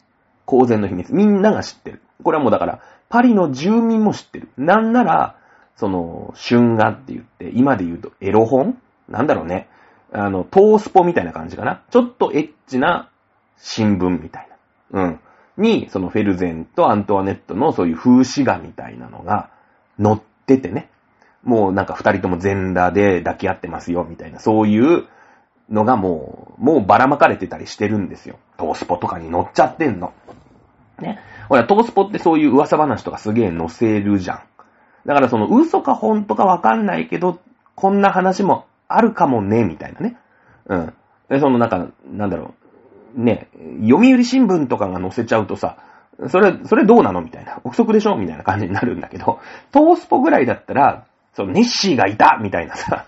[0.45, 1.13] 公然の秘密。
[1.13, 2.01] みんなが知ってる。
[2.23, 4.49] これはもうだから、パリの住民も知ってる。
[4.57, 5.37] なんなら、
[5.75, 8.77] その、春画って言って、今で言うとエロ本？
[9.09, 9.67] なんだろうね。
[10.11, 11.83] あの、トースポみたいな感じかな？
[11.89, 13.09] ちょっとエッチな
[13.57, 14.49] 新聞みたい
[14.91, 15.01] な。
[15.01, 15.19] うん。
[15.57, 19.49] に、そのフェルゼンとアントワネットのそういう風刺画みたいなのが
[20.01, 20.89] 載っててね。
[21.43, 25.07] もうなんか二人とも全裸で抱き合ってますよ、みたいな、そういう
[25.69, 28.37] のがもう、もうばらまかれてたりしてるんですよ。
[28.57, 30.13] トースポとかに載っちゃってんの。
[30.99, 31.19] ね。
[31.49, 34.39] ほら、トースポってそういう噂話とかすげえ載せるじゃん。
[35.05, 37.39] だからその嘘か本とかわかんないけど、
[37.75, 40.17] こんな話もあるかもね、みたいなね。
[40.67, 40.93] うん。
[41.29, 42.53] で、そのなんか、なんだろ
[43.15, 43.21] う。
[43.21, 43.47] ね、
[43.81, 45.77] 読売新聞とかが載せちゃうとさ、
[46.29, 47.59] それ、それどうなのみたいな。
[47.63, 49.39] 憶測でしょみたいな感じになるんだけど、
[49.71, 53.07] トースポぐらいだったら、そのネッシーがいたみたいなさ。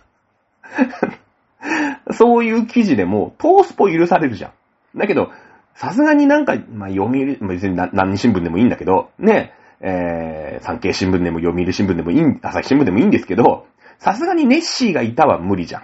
[2.11, 4.99] そういう記事でも、トースポ許されるじゃん。
[4.99, 5.31] だけど、
[5.73, 13.67] さすがになんか、まあ、読売、別に何新聞でもいいんだけど、ね、えー、産経新聞でも読売新聞でもいい、朝日新聞でもいいんですけど、
[13.99, 15.83] さすがにネッシーがいたは無理じゃん。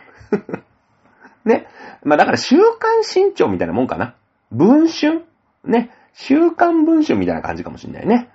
[1.46, 1.68] ね。
[2.04, 4.16] まあだから週刊新潮みたいなもんかな。
[4.52, 5.24] 文春？
[5.66, 5.92] ね。
[6.14, 8.30] 週刊文春みたいな感じかもしんないね。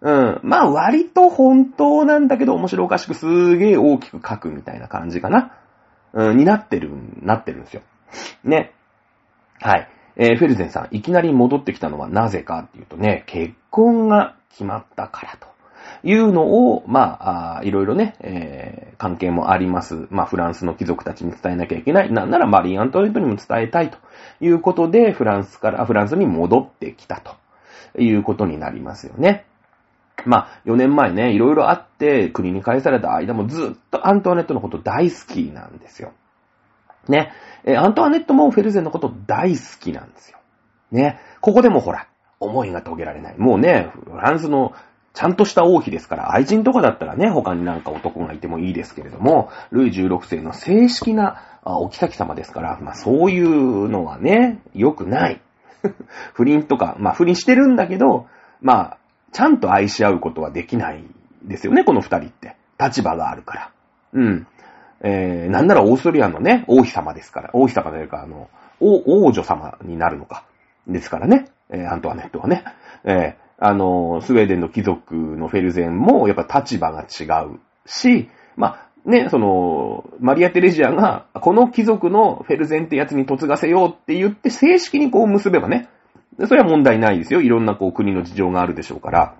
[0.00, 0.40] うん。
[0.42, 5.52] まあ割と本当なんだけど面白おかしくすげえ大きく書くみたいな感じかな。
[6.12, 6.90] うん、になってる、
[7.20, 7.82] なってるんですよ。
[8.44, 8.72] ね。
[9.60, 9.88] はい。
[10.16, 15.52] えー、フェルゼンさん、いきなり戻ってきたのはなぜかっていうとね、結婚が決まったからと。
[16.04, 20.06] いうのを、まあ、いろいろね、えー、関係もあります。
[20.10, 22.12] まあ、フランスの貴族たちに伝えなきゃいけない。
[22.12, 23.98] なんならマリー・アントワネットにも伝えたいと
[24.40, 29.46] いうことで、フランスから、フランスに戻ってきたということになりますよね。
[30.24, 36.12] まあ、4年前ね、いろいろあって、国に返された間もずっとアントワネットのこと大好きなんですよ。
[37.08, 37.32] ね。
[37.64, 40.38] え、アントワネットもフェルゼンのこと大好きなんですよ。
[40.90, 41.18] ね。
[41.40, 42.08] ここでもほら、
[42.38, 43.38] 思いが遂げられない。
[43.38, 44.72] もうね、フランスの
[45.14, 55.40] ちゃんとした王妃ですから、愛人とかだったらね、他になんか男がいてもいいですけれども、ルイ16世の正式なお妃様ですから、まあそういうのはね、良くない。
[56.32, 58.26] 不倫とか、まあ不倫してるんだけど、
[58.60, 58.98] まあ
[59.32, 61.04] ちゃんと愛し合うことはできない
[61.42, 62.56] ですよね、この二人って。
[62.78, 63.72] 立場があるから。
[64.12, 64.46] うん。
[65.00, 68.48] えー、なんならオーストリアのね、王妃様ですから、王妃様というか、あの、
[68.80, 70.44] 王女様になるのか。
[70.86, 72.64] ですからね、えー、アントワネットはね。
[73.04, 85.88] えー、あの、スウェーデンの貴族のフェルゼンも、やっぱ立場が違うし、まあ、ね、その、マリア・テレジアが、この貴族のフェルゼンってやつに嫁がせようって言って、正式にこう結べばね、
[86.46, 87.40] それは問題ないですよ。
[87.40, 89.34] いろんなこう国の事情があるでしょうから。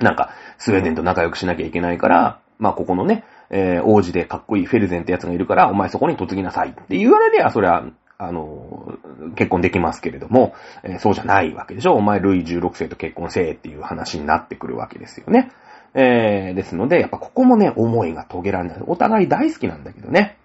[0.00, 7.84] なんか、スウェーデンと仲良くしなきゃいけないから、まあここのね、えー、王子でかっこいいフェルゼンってやつがいるから、お前そこに嫁ぎなさいって言われりゃ、それは、
[8.18, 8.98] あの、
[9.34, 15.50] 結婚できますけれども、えー、そうじゃないわけでしょお前ルイ16世と結婚せえっていう話になってくるわけですよね。
[15.94, 18.78] えー、ですので、やっぱここもね、思いが遂げられない。
[18.86, 20.36] お互い大好きなんだけどね。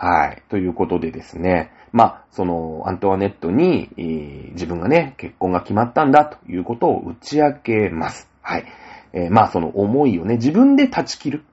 [0.00, 0.42] はい。
[0.48, 8.30] ということでですね、まあ、その、アントワネットに、えー、自分がね、結婚が決まったんだということを打ち明けます。
[8.40, 8.64] はい。
[9.12, 11.44] えー、まあ、その思いをね、自分で断ち切る。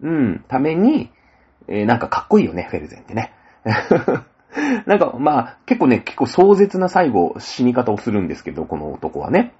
[0.00, 1.10] うん、ために、
[1.68, 3.34] えー、なんかかっこいいよね、フェルゼンってね。
[4.86, 9.52] なんか、まあ、結構ね、結構壮絶な最後、死に方をするんですけど、この男はね。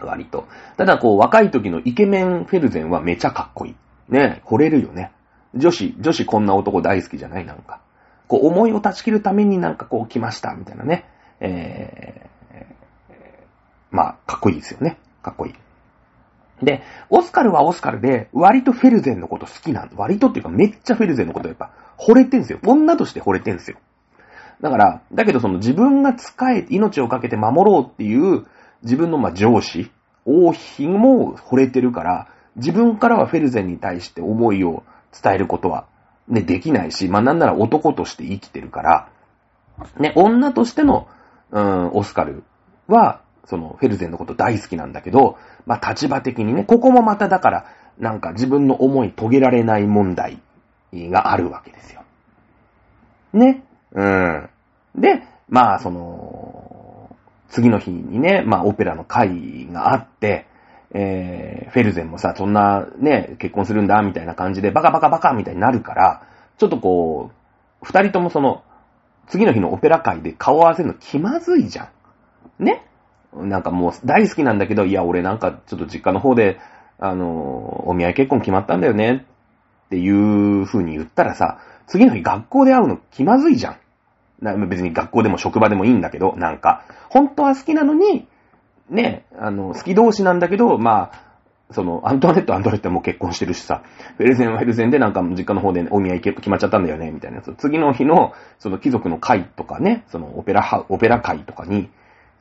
[0.00, 0.46] 割と。
[0.76, 3.74] ただ、こう、若い時のイケメンフェルゼンはめちゃかっこいい。
[4.08, 5.10] ね、惚れるよね。
[5.54, 7.80] 女子、女子こんな男大好きじゃないなんか。
[8.28, 11.04] こう、思いを断ち切るためになんかこう来ました、みたいなね。
[11.40, 13.14] えー、
[13.90, 14.98] まあ、かっこいいですよね。
[15.22, 15.54] かっこいい。
[16.64, 22.60] で、オスカルはオスカルで、割とフェルゼンのこと好きなん割とっていうかめっちゃフェルゼンのことやっぱ惚れてんすよ。
[22.64, 23.78] 女として惚れてんすよ。
[24.60, 28.46] だから、だけどその自分が使え、命をかけて守ろうっていう
[28.82, 29.90] 自分のまあ上司、
[30.24, 34.84] 王妃も惚れてるから、自分からはフェルゼンに対して思いを
[35.20, 35.86] 伝えることは、
[36.28, 39.08] ね、できないし、まあなんなら男として生きてるから、
[39.98, 41.08] ね、女としての、
[41.50, 42.44] うん、オスカル
[42.86, 45.36] は、その、フェルゼンのこと大好きなんだけど、
[45.66, 47.66] まあ立場的にね、ここもまただから、
[47.98, 50.40] なんか自分の思い遂げられない問題
[50.92, 52.02] があるわけですよ。
[53.32, 53.64] ね。
[53.92, 54.48] うん。
[54.94, 57.16] で、まあその、
[57.48, 60.46] 次の日にね、まあオペラの会があって、
[60.94, 66.22] えー、フェルゼンもさ、そんなね、結婚するんだ、みたいな感じで、バカバカバカみたいになるから、
[66.58, 68.62] ちょっとこう、二人ともその、
[69.26, 71.90] 次の日のオペラ会で顔合わせるの気まずいじゃ
[72.58, 72.64] ん。
[72.64, 72.84] ね？
[73.34, 76.58] なんかもう大好きなんだけど、いや、俺なんかちょっと実家の方で、
[76.98, 79.26] あの、お見合い結婚決まったんだよね
[79.86, 84.68] っていう風に言ったらさ、次の日学校で会うの気まずいじゃん。
[84.68, 88.26] 別に学校でも職場でもいいんだけど、なんか、本当は好きなのに、
[88.92, 91.32] ね、あの、好き同士なんだけど、まあ、
[91.72, 93.82] その、アントワネット、アントワネットはもう結婚してるしさ、
[94.18, 97.54] フェルゼンはフェルゼンでなんか実家の方でお見合い決まっちゃったんだよね、みたいなやつ。
[97.56, 101.88] 次の日の、その貴族の会とかね、そのオペラハ、オペラ会とかに、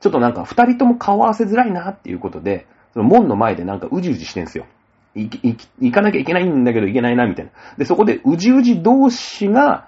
[0.02, 4.66] ちょっとなんか二人とも顔合わせづらいなっていうことで、その門の前でなんかうじうじしてんすよ。
[5.16, 7.52] い、い、行かなきゃいけないんだけど行けないな、みたいな。
[7.78, 9.88] で、そこでうじうじ同士が、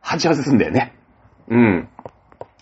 [0.00, 0.94] 鉢合わせすんだよね。
[1.48, 1.88] うん。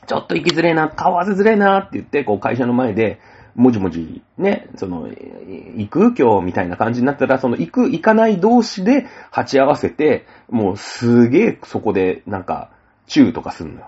[0.06, 3.20] ちょっと行きづれえな、顔合わせづれえなって言って、こう会社の前で、
[3.54, 12.70] もじもじ、ね、その、行く今日みたいな感じになったら、その行く、行かない同士で鉢合わせて、もうすげえそこで、なんか、
[13.06, 13.86] チューとかすんのよ。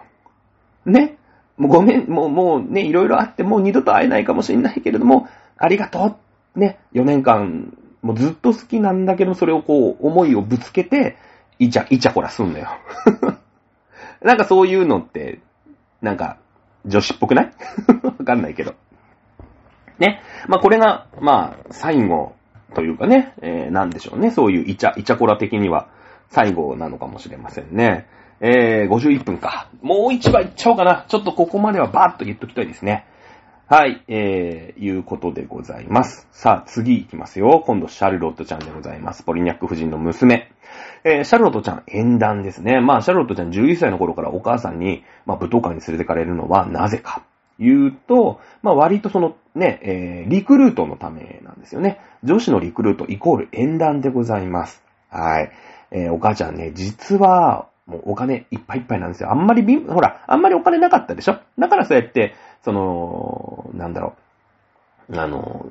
[0.84, 1.16] ね
[1.56, 6.16] もうごめん、もう、もうね、いろいろあって、もう二度と会えないかもしれないけれども、ありがと
[6.54, 6.58] う。
[6.58, 11.16] ね、4年間、もうずっと好きなんだけど、それをこう、思いをぶつけて、
[11.58, 12.68] イチャ、イチャコラすんのよ。
[14.22, 15.40] なんかそういうのって、
[16.02, 16.38] なんか、
[16.84, 17.52] 女子っぽくない？
[18.04, 18.74] わかんないけど。
[19.98, 20.20] ね。
[20.48, 22.34] まあ、これが、まあ、最後
[22.74, 24.30] というかね、えー、なんでしょうね。
[24.30, 25.88] そういうイチャ、イチャコラ的には
[26.30, 28.06] 最後なのかもしれませんね。
[28.40, 29.68] えー、51分か。
[29.80, 31.06] もう一話いっちゃおうかな。
[31.08, 33.06] ちょっとここまではバーッと言っときたいですね。
[33.68, 36.28] はい、えー、いうことでございます。
[36.30, 37.62] さあ、次行きますよ。
[37.66, 39.24] 今度、シャルロットちゃんでございます。
[39.24, 40.52] ポリニャック夫人の娘。
[41.02, 42.80] えー、シャルロットちゃん、縁談ですね。
[42.80, 47.22] まあ、シャルロットちゃん11歳の頃からお母さんに、まあ、舞踏会に連れてかれるのはなぜか。
[47.58, 52.00] 言うと、まあ、割とそのね、えー、リクルートのためなんですよね。
[52.22, 54.82] 女子のリクルートイコール縁談でございます。
[55.08, 55.50] はい。
[55.90, 59.30] えー、お母ちゃんね、実は、もうお金いっぱいいっぱいなんですよ。
[59.30, 61.38] あんまりびん、ほら、あんまりお金なかったでしょ？
[61.56, 62.34] だからそうやって、
[62.64, 64.14] その、なんだろ
[65.08, 65.66] う、あの、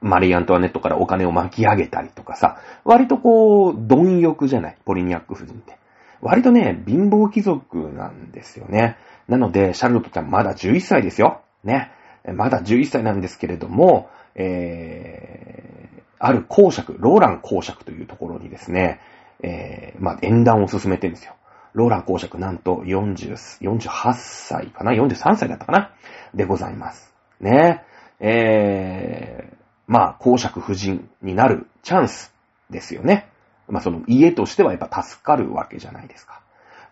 [0.00, 5.78] マリー・アントワネットからお金を巻き上げたりとかさ、割とこう、貪欲じゃない、ポリニャック夫人って。
[6.20, 8.96] 割とね、貧乏貴族なんですよね。
[9.32, 11.40] なので、シャルロットちゃんまだ11歳ですよ。
[11.64, 11.90] ね。
[12.34, 19.00] まだ11歳なんですけれども、えー、ある公爵、ローラン公爵というところにですね、
[19.42, 21.34] えー、まあ、縁談を進めてるんですよ。
[21.72, 25.90] ローラン公爵なんと40、48歳かな ?43 歳だったかな？
[26.34, 27.14] でございます。
[27.40, 27.82] ね。
[28.20, 29.56] えー、
[29.86, 32.34] まあ、公爵夫人になるチャンス
[32.68, 33.30] ですよね。
[33.66, 36.42] まあ、その家としてはやっぱ助かるわけじゃないですか。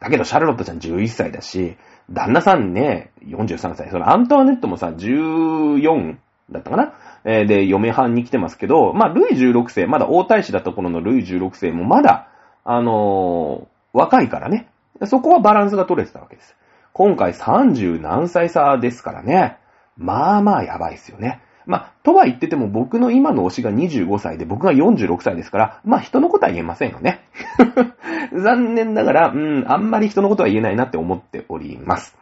[0.01, 1.77] だけど、シャルロットちゃん11歳だし、
[2.13, 3.91] 旦那さんね、43歳。
[3.91, 6.17] そのアントワネットもさ、14
[6.51, 6.95] だったかな？
[7.25, 12.29] えー、で、嫁はんに来てますけど、まあ、ルイ16世、まだ王太子だった頃のルイ16世もまだ、
[12.65, 14.69] あのー、若いからね。
[15.07, 16.57] そこはバランスが取れてたわけです。
[16.93, 19.59] 今回30何歳差ですからね。
[19.97, 21.41] まあまあやばいっすよね。
[21.67, 27.25] まあ、とは言ってても僕の今の推しが25歳で僕が46歳ですから、まあ人のことは言えませんよね。
[28.33, 32.17] 残念ながら、うん、あんまり人のことは言えないなって思っております。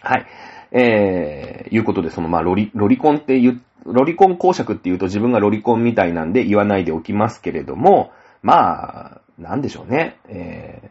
[0.00, 0.26] はい。
[0.72, 3.52] えー、いうことで、そのまあロリ、ロリコンって言
[3.86, 8.12] う、ロリコン公爵って言うと自分がロリコンみたいなんで言わないでおきますけれども、
[8.42, 10.16] まあ、なんでしょうね。
[10.28, 10.90] え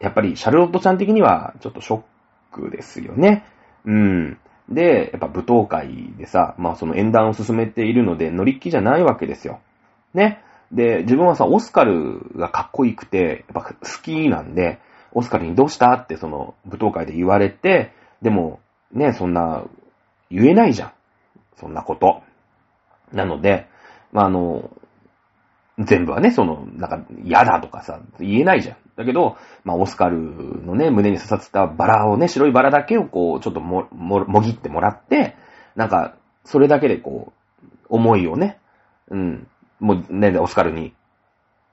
[0.00, 2.02] ー、やっぱりシャルロットちゃん的にはちょっとショッ
[2.52, 3.44] クですよね。
[3.84, 4.38] うん。
[4.74, 9.60] で、やっぱ舞踏会でさ、まあその縁談を進めているので乗り気じゃないわけですよ。
[10.14, 10.42] ね。
[10.72, 14.80] で、自分はさ、オスカルがかっこよくて、やっぱ好きなんで、
[15.12, 17.92] オスカルにどうしたってその舞踏会で言われて、
[18.22, 18.60] でも、
[18.92, 19.64] ね、そんな、
[20.30, 20.92] 言えないじゃん。
[21.56, 22.22] そんなこと。
[23.12, 23.68] なので、
[24.12, 24.70] まあ、あの、
[25.78, 28.76] 全部はね、その、なんか、嫌だとかさ、言えないじゃん。
[28.96, 35.36] だけど、まあ、オスカルのね、胸に刺さってたバラをね、白いバラだけをこう、ちょっとも、も、もぎってもらって、
[35.76, 36.14] なんか、
[36.44, 38.58] それだけでこう、思いをね、
[39.10, 39.46] うん、
[39.80, 40.94] もうね、オスカルに、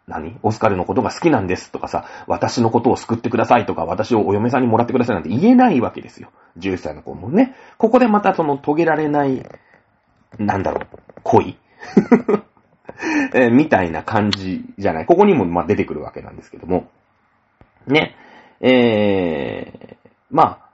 [0.07, 0.39] 何？
[0.41, 6.31] オスカルのことが好きなんですとかさ、私のことを救ってくださいとか、私をお嫁さんにもらってくださいなんて言えないわけですよ。
[6.57, 7.55] 11歳の子もね。
[7.77, 9.47] ここでまたその遂げられない、
[10.39, 11.57] なんだろう、恋
[13.33, 15.05] えー、みたいな感じじゃない。
[15.05, 16.89] ここにもま出てくるわけなんですけども。
[17.87, 18.15] ね。
[18.61, 20.69] えー、まあ、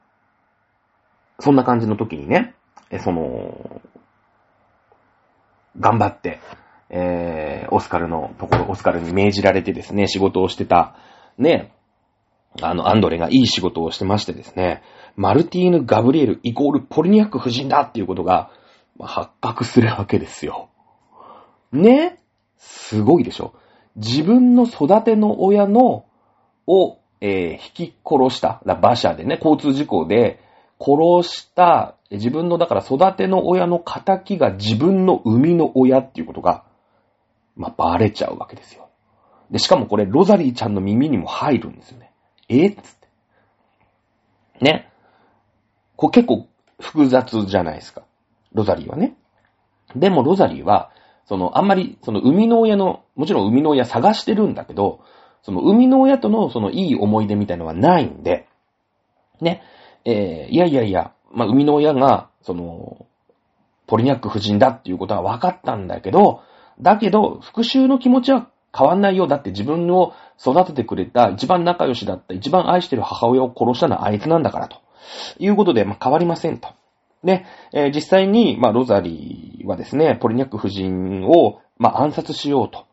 [1.39, 2.55] そんな感じの時にね、
[2.99, 3.81] その、
[5.79, 6.39] 頑張って、
[6.89, 10.95] えー、オスカルのところ、オスカルに命じられてですね、仕事をしてた、
[11.37, 11.73] ね、
[12.61, 14.81] あの、アンドレがいい仕事をしてましてですね、
[15.15, 18.49] マルティーヌ・ガブリエルイコールポリニャック夫人だっていうことが、
[18.99, 20.69] 発覚するわけですよ。
[21.73, 22.17] ね？
[22.57, 23.53] すごいでしょ
[23.97, 26.05] 自分の育ての親の、
[26.67, 30.39] を、えー、引き殺した、馬車でね、交通事故で
[30.79, 36.63] 殺した自分の、だから育ての親の仇が自分の生みの親っていうことが、
[37.55, 38.89] まあ、バレちゃうわけですよ。
[39.49, 42.11] で、しかもこれ、ロザリーちゃんの耳にも入るんですよね。
[42.49, 43.07] えっつって。
[44.61, 44.89] ね？
[45.95, 46.47] これ結構
[46.79, 48.03] 複雑じゃないですか。
[48.53, 49.15] ロザリーはね。
[49.95, 50.91] でもロザリーは、
[51.25, 55.01] その、あんまり、その、生みの親の、もちろん生みの親探してるんだけど、
[55.45, 58.47] その、生みの親との、その、いい思い出みたいのはないんで、
[59.39, 59.61] ね。
[60.03, 63.05] えー、いやいやいや、まあ、生みの親が、その、
[63.85, 66.41] ポリニャック夫人だっていうことは分かったんだけど、
[66.81, 69.27] だけど、復讐の気持ちは変わんないよ。
[69.27, 74.77] だって自分を育ててくれた、一番仲良しだった、一番愛してる母親を殺したのはあいつなんだから、と
[75.37, 76.69] いうことで、まあ、変わりませんと。
[77.23, 82.87] で、えー、実際に、まあ、ロザリーはですね、ポリニャック夫人を、まあ、暗殺しようと。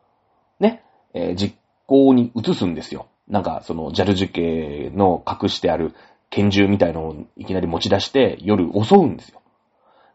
[0.61, 0.85] ね、
[1.15, 1.57] えー、実
[1.87, 3.09] 行に移すんですよ。
[3.29, 5.95] なんか、その、ジャルジュ家の隠してある
[6.31, 9.41] 拳銃みたいのをいきなり持ち出して夜襲うんですよ。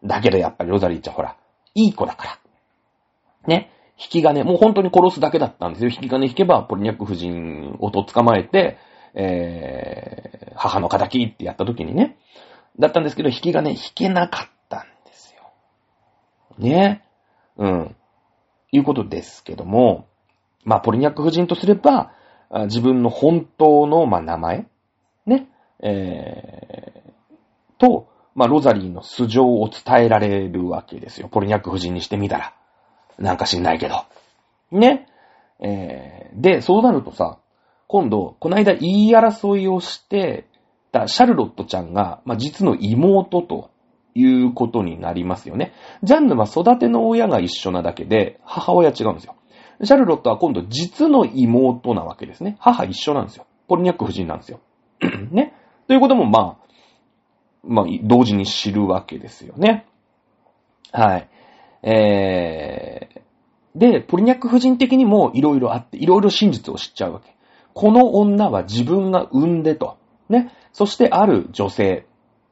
[0.04, 1.38] だけどやっぱりロザリーちゃんほら、
[1.76, 2.40] いい子だから。
[3.48, 3.72] ね。
[4.00, 5.90] 引き金、もう本当に殺すだけだったんですよ。
[5.90, 8.78] 引き金引けば、ポリニャック夫人をと捕まえて、
[9.16, 12.18] えー、母の仇ってやった時にね。
[12.80, 15.52] だったんですけど、引き金引けなかったんですよ。
[16.60, 17.04] ね。
[17.58, 17.96] うん。
[18.72, 20.08] いうことですけども、
[20.68, 22.12] まあ、ポリニャック夫人とすれば、
[22.66, 24.68] 自分の本当の、まあ、名前
[25.26, 25.48] ね。
[25.80, 31.30] えー、と、まあ、ロザリーの素性を伝えられるわけですよ。
[31.30, 32.54] ポリニャック夫人にしてみたら。
[33.18, 33.96] なんか知んないけど。
[34.72, 35.08] ね。
[35.62, 37.40] えー、で、そうなるとさ、
[37.88, 40.50] 今度、この間言い争いをして
[40.92, 43.70] たシャルロットちゃんが、まあ、実の妹と
[44.16, 45.72] いうことになりますよね。
[46.04, 49.37] ジャンヌは育ての親が一緒なだけで、母親違うんですよ。
[49.84, 52.58] シャルロットは今度実の妹なわけですね。
[52.60, 53.46] 母一緒なんですよ。
[53.68, 54.60] ポリニャック夫人なんですよ。
[55.32, 55.54] ね。
[55.88, 56.68] ということも、まあ、
[57.64, 59.86] まあ、同時に知るわけですよね。
[60.92, 61.30] はい。
[61.84, 67.36] えー、で、ポリニャック夫人的にもいろいろあって、いろいろ真実を知っちゃうわけ。
[67.74, 69.98] この女は自分が産んでと。
[70.30, 70.52] ね。
[70.74, 72.08] そしてある女性。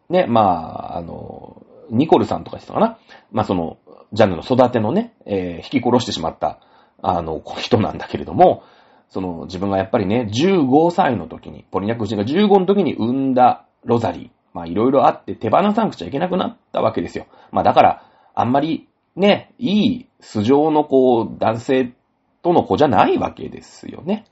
[0.10, 0.26] ね。
[0.28, 3.00] まあ、あの、ニコルさんとかしたかな。
[3.32, 3.78] まあ、その、
[4.14, 6.60] ジャンヌの育てのね、えー、引き殺してしまった、
[7.08, 8.64] あの、人なんだけれども、
[9.10, 14.30] その、自分がやっぱりね、15歳の時に、ポリニャク夫人が15の時に産んだロザリー。
[14.54, 17.28] まあいろいろあって手放さなくちゃいけなくなったわけですよ。
[17.52, 18.04] まあだから、
[18.34, 21.94] あんまりね、いい素性のこう、男性
[22.42, 24.26] との子じゃないわけですよね。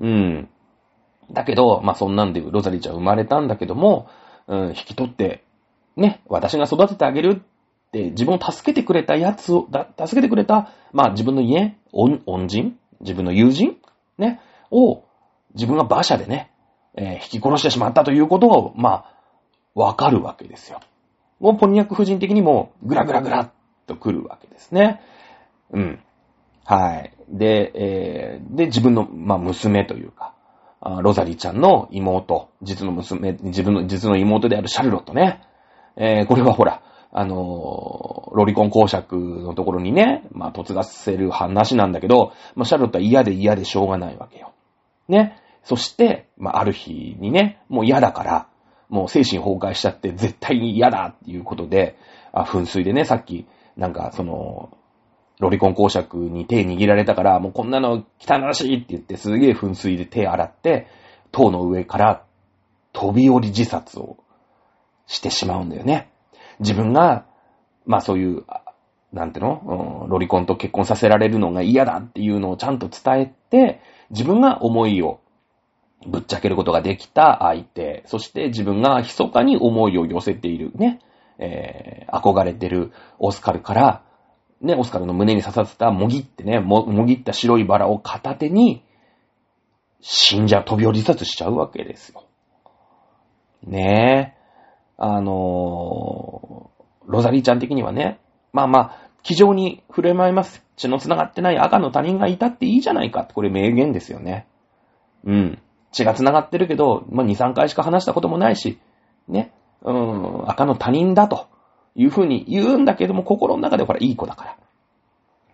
[0.00, 0.48] うん。
[1.32, 4.08] だけど、まあそんなんでロザリーちゃん生まれたんだけども、
[4.46, 5.44] うん、引き取って、
[5.96, 7.42] ね、私が育ててあげる
[7.88, 9.68] って自分を助けてくれたやつを、
[9.98, 12.76] 助けてくれた、まあ自分の家、恩、人？
[13.00, 13.76] 自分の友人？
[14.18, 15.04] ね、を
[15.54, 16.50] 自分が馬車でね、
[16.94, 19.16] えー、引き殺してしまったということを、まあ、
[19.74, 20.80] わかるわけですよ。
[21.40, 23.50] もうポニニャク夫人的にも、ぐらぐらぐらっ
[23.86, 25.00] と来るわけですね。
[25.70, 26.00] うん。
[26.64, 27.12] はい。
[27.28, 30.32] で、えー、で、自分の、まあ、娘というか、
[31.02, 35.42] ロザリーちゃんの妹、実の娘、自分の実の妹であるシャルロットね。
[35.96, 36.82] えー、これはほら、
[37.18, 44.52] あの、ロリコン公爵のところにね、まあ、突がせる話なんだけど、まあ、シャルロットは嫌で嫌でしょうがないわけよ。
[45.08, 45.40] ね。
[45.64, 48.48] そして、まあ、ある日にね、もう嫌だから、
[48.90, 51.96] もう精神崩壊しちゃって絶対に嫌だっていうことで、
[52.32, 53.46] あ、噴水でね、さっき、
[53.78, 54.76] なんか、その、
[55.40, 60.86] ロリコン公爵に手握られたから、もうこんなの汚らしいって言って、すげえ噴水で手洗って、
[61.32, 62.24] 塔の上から
[62.92, 64.18] 飛び降り自殺を
[65.06, 66.10] してしまうんだよね。
[66.60, 67.26] 自分が、
[67.84, 68.44] まあそういう、
[69.12, 73.80] なんての、うん、ロリコンと結婚させられるのが嫌だっていうのをちゃんと伝えて、
[74.10, 75.20] 自分が思いを
[76.06, 81.00] ぶっちゃけることができた相手、そして自分が密かに思いを寄せているね、
[81.38, 84.02] えー、憧れてるオスカルから、
[84.60, 88.82] ね、オスカルの胸に刺さってた、もぎってね、も、もぎった白いバラを片手に、
[90.00, 92.24] 死んじゃう、飛び降り自殺しちゃうわけですよ。
[93.62, 94.35] ねえ。
[94.98, 98.20] あのー、ロザリーちゃん的にはね、
[98.52, 100.64] まあまあ、気丈に触れまいます。
[100.76, 104.46] 血の繋がってない赤の他人がいたっていいじゃないかって、これ名言ですよね。
[105.24, 105.58] うん。
[105.92, 108.78] 血が繋がってるけど、まあ2、3回しか話したこともないし、
[109.28, 109.52] ね。
[109.82, 111.48] うん、赤の他人だと
[111.94, 114.56] いうふうに言うんだけども、心の中でほら、いい子だから。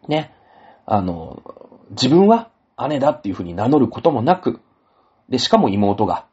[0.09, 0.32] ね。
[0.84, 1.43] あの、
[1.90, 2.51] 自分は
[2.88, 4.61] 姉だっていうふうに名乗ることもなく、
[5.28, 6.26] で、しかも妹が、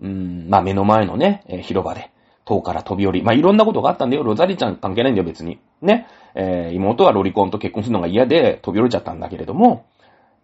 [0.00, 2.10] うん、まあ目の前のね、えー、広場で、
[2.46, 4.22] 塔から飛び降り、まあいろんなことがあったんだよ。
[4.22, 5.58] ロザリちゃん関係ないんだよ、別に。
[5.82, 6.06] ね。
[6.34, 9.84] えー、妹はロリコンと結婚するのが嫌で飛び降りちゃったんだけれども、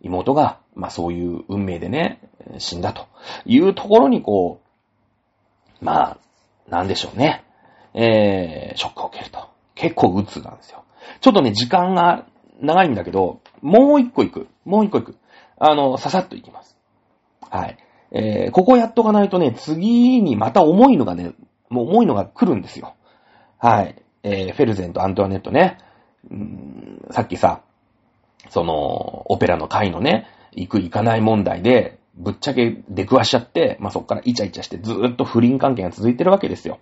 [0.03, 2.21] 妹が、まあそういう運命でね、
[2.59, 3.07] 死んだと
[3.47, 4.61] いうところにこ
[5.81, 6.19] う、まあ、
[6.69, 7.45] なんでしょうね。
[7.95, 9.49] えー、ショックを受けると。
[9.75, 10.85] 結構鬱なんですよ。
[11.21, 12.27] ちょっとね、時間が
[12.61, 14.49] 長いんだけど、もう一個行く。
[14.65, 15.17] もう一個行く。
[15.59, 16.77] あの、ささっと行きます。
[17.51, 17.77] はい。
[18.13, 21.33] えー、ここやっとかないとね、次にまた重いのがね、
[21.73, 22.95] もう重いのが来るんですよ。
[23.59, 23.97] はい。
[24.23, 25.79] えー、フェルゼンとアントワネットね。
[26.31, 27.63] うん、さっきさ、
[28.51, 36.79] その、オペラの会のね、行く行かない問題で、ぶっちゃけ出くわしちゃって、まあ、そっからイチャイチャしてずーっと不倫関係が続いてるわけですよ。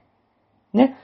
[0.73, 0.97] ね。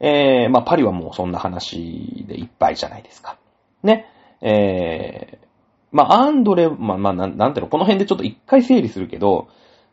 [0.00, 3.38] えー、まあ、パリはもうそんな話でいっぱいじゃないですか。
[3.82, 4.06] ね。
[4.42, 5.46] えー、
[5.92, 9.48] まあ、アンドレ、まあ、まあ、なん、ていうの、この辺でちょっと一回整理するけど、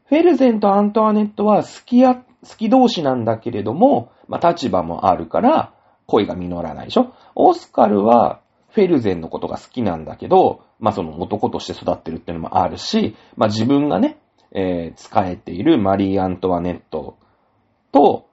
[0.06, 5.74] フェルゼンとアントワネットは好きや、好き同士なんだけれども、まあ、立場もあるから、
[6.06, 7.14] 恋が実らないでしょ。
[7.36, 14.20] オスカルは、フェルゼンのことが好きなんだけど、まあ、その男として育ってるっていうのもあるし、まあ、自分がね、
[14.52, 17.18] えー、使えているマリー・アントワネット
[17.92, 18.28] と、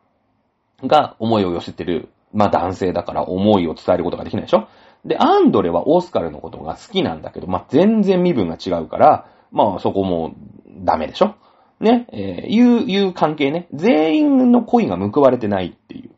[0.86, 4.68] が思いを寄せてる、まあ、男性だから思いを伝えることができないでしょ。
[5.04, 10.34] で、アンドレはオスカルのことが好きなんだけど、まあ、全然身分が違うから、まあ、そこも
[10.68, 11.34] ダメでしょ。
[11.80, 13.66] ね、えー、いう、いう関係ね。
[13.74, 16.10] 全員の恋が報われてないっていう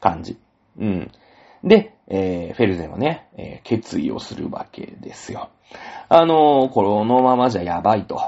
[0.00, 0.38] 感じ。
[0.78, 1.10] うん。
[1.64, 5.50] で、えー、フェルゼンはね、えー、決意をするわけですよ。
[6.08, 8.20] あのー、このままじゃやばいと。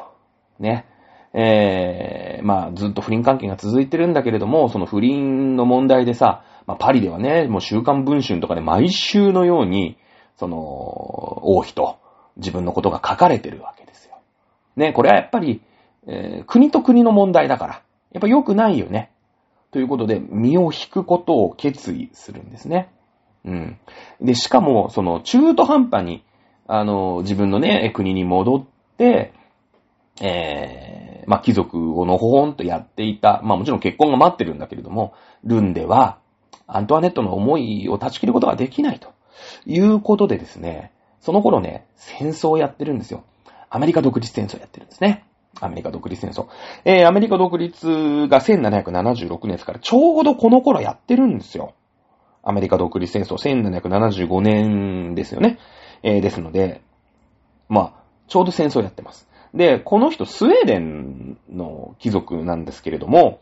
[0.58, 0.86] ね。
[1.34, 9.98] えー、まあ、ずっと不倫関係が続いてるんだけれども、その不倫の問題でさ、まあ、パリではね、もう週刊文春とかで毎週のように、
[10.36, 11.98] その、王妃と
[12.36, 14.18] 自分のことが書かれてるわけですよ。
[14.76, 15.62] ね、これはやっぱり、
[16.06, 17.82] えー、国と国の問題だから、
[18.12, 19.10] やっぱ良くないよね。
[19.70, 22.90] ということで、身を引くことを決意するんですね。
[23.44, 23.78] うん。
[24.20, 26.24] で、しかも、その、中途半端に、
[26.66, 28.64] あの、自分のね、国に戻っ
[28.96, 29.32] て、
[30.20, 36.18] えー、まあ、貴族をのほほんとやっていた、まあ、もちろん結婚が待ってるんだけれども、ルンでは、
[36.66, 39.12] アントワネットの思いを断ち切ることができないと
[39.66, 43.24] いうことでですね、その頃ね、戦争をやってるんですよ。
[43.70, 45.24] アメリカ独立戦争をやってるんですね。
[45.60, 46.48] アメリカ独立戦争。
[46.84, 47.86] えー、アメリカ独立
[48.28, 51.74] が1776年ですから、ちょうどこの頃やってるんですよ。
[52.42, 55.58] アメリカ独立戦争、1775年ですよね。
[56.02, 56.82] えー、ですので、
[57.68, 57.92] まあ、
[58.28, 59.28] ちょうど戦争やってます。
[59.54, 63.40] で、この人、スウェーデンの貴族なんですけれども、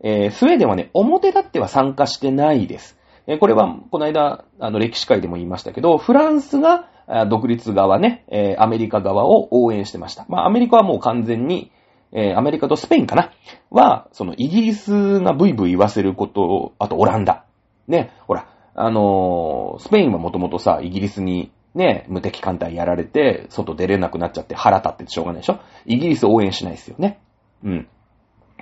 [0.00, 2.96] えー、スウェーデンはね、表立っては参加してないです。
[3.26, 6.88] えー、これは、この間、あの、歴史会でも言いましたけど、フランスが、
[7.28, 10.26] 独立側ね、え、アメリカ側を応援してました。
[10.28, 11.70] まあ、アメリカはもう完全に、
[12.12, 13.32] え、アメリカとスペインかな
[13.70, 17.44] は、そのイギリスがブイブイ言わせることを、あとオランダ。
[17.86, 27.20] ね、ほら、あのー、スペインはもともとさ、イギリスにね、無敵艦隊やられて、外出れなくなっちゃって腹立っててしょうがないでしょイギリス応援しないですよね。
[27.64, 27.88] うん。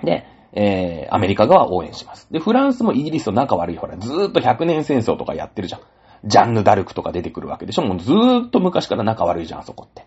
[0.03, 2.27] で、えー、アメリカ側応援します。
[2.31, 5.81] で、フランスもイギリスと仲悪いほら、ずーっと100年戦争とかやってるじゃん。
[6.23, 10.05] ジャンヌ・ダルクとか出てくるわけでしょもうずーっと昔から仲悪いじゃん、あそこって。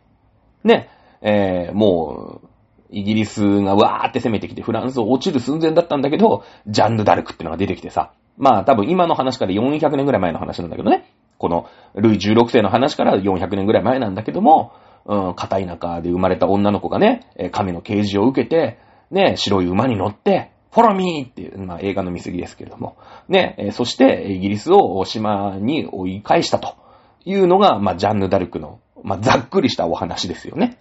[0.65, 0.89] ね、
[1.23, 2.49] えー、もう、
[2.91, 11.09] イギリスがわーって攻めてきてフランスを落ちる寸前だったんだけど、ジャンヌ・ダルクってのが出てきてさ、まあ多分今の話から400年ぐらい前の話なんだけどね。
[11.39, 14.73] この、ルイ16世の話から400年ぐらい前なんだけども、
[15.07, 18.79] うん、片田舎で生まれた女の子がね、神の啓示を受けて、
[19.11, 22.97] ね、白い馬に乗って、フォローミーっていう、まあ映画の見過ぎですけれども。
[23.29, 26.77] ね、えそしてイギリスを島に追い返したと
[27.25, 30.79] いうのが、まあジャンヌ・ダルクの、まあざっくりしたお話ですよね。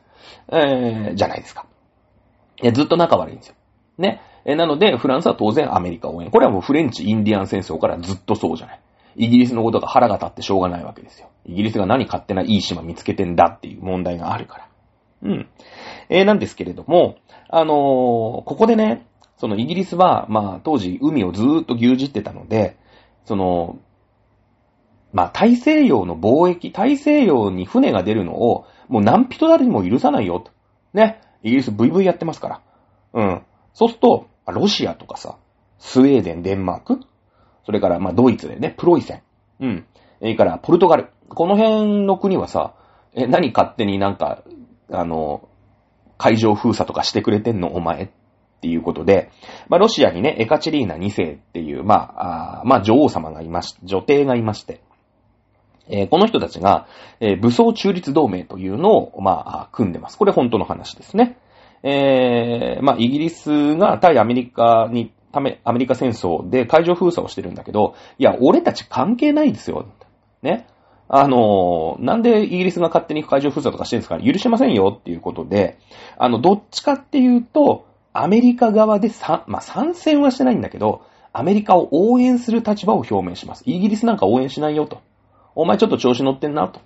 [0.51, 1.65] えー、じゃないですか。
[2.61, 3.55] いや、ずっと仲悪いんですよ。
[3.97, 4.21] ね。
[4.45, 6.29] えなので、フランスは当然アメリカ応援。
[6.29, 8.79] これはもうフレンチ・インディアン戦争からずっとそうじゃない。
[9.15, 11.29] イギリスのことが腹が立ってしょうがないわけですよ。
[11.45, 14.67] イギリスが何勝手ないい島見つけてんだっていう問題があるから。
[15.23, 15.49] うん。
[16.09, 17.17] えー、なんですけれども、
[17.49, 19.05] あのー、ここでね、
[19.39, 22.77] そのイギリスは、まあ当時海をずーっと牛耳ってたので、
[23.25, 23.79] その、
[25.11, 30.51] まあ、大西洋の貿易、大西洋に船が出るのを、もう何人誰にも許さないよ、と。
[30.93, 31.21] ね。
[31.41, 32.61] イギリス VV やってますから。
[33.13, 33.41] うん。
[33.73, 35.37] そうすると、ロシアとかさ、
[35.79, 36.99] スウェーデン、デンマーク、
[37.65, 39.21] それから、まあ、ドイツでね、プロイセン。
[39.61, 39.85] うん。
[40.19, 41.09] それから、ポルトガル。
[41.29, 42.75] この辺の国はさ、
[43.13, 44.43] え、何勝手になんか、
[44.91, 45.47] あの、
[46.17, 48.09] 海上封鎖とかしてくれてんのお前っ
[48.59, 49.31] っていうことで、
[49.69, 54.81] まあ、ロシアにね、エカチェリーナ2世っていう、まあ、あまあ、女王様がいまし、女帝がいまして、
[55.87, 56.87] えー、この人たちが、
[57.21, 60.17] えー、武装中立同盟というのを、まあ、組んでます。
[60.17, 61.37] これ本当の話ですね。
[61.81, 69.87] えー、まあ、イギリスが対アメリカに、ため、アメリカ戦争で海上封鎖をしてるんだけど、いや、俺たち関係ないですよ。
[70.41, 70.67] ね。
[71.07, 74.19] あのー、なんでイギリスが勝手に海上封鎖とかしてるんですか？
[74.21, 75.79] 許しませんよっていうことで、
[76.19, 83.63] あの、どっちかっていうと、アメリカ側でさ、まあ、参戦はしてないんだけど、アメリカを応援する立場を表明します。
[83.65, 85.01] イギリスなんか応援しないよと。
[85.55, 86.81] お前ちょっと調子乗ってんな、と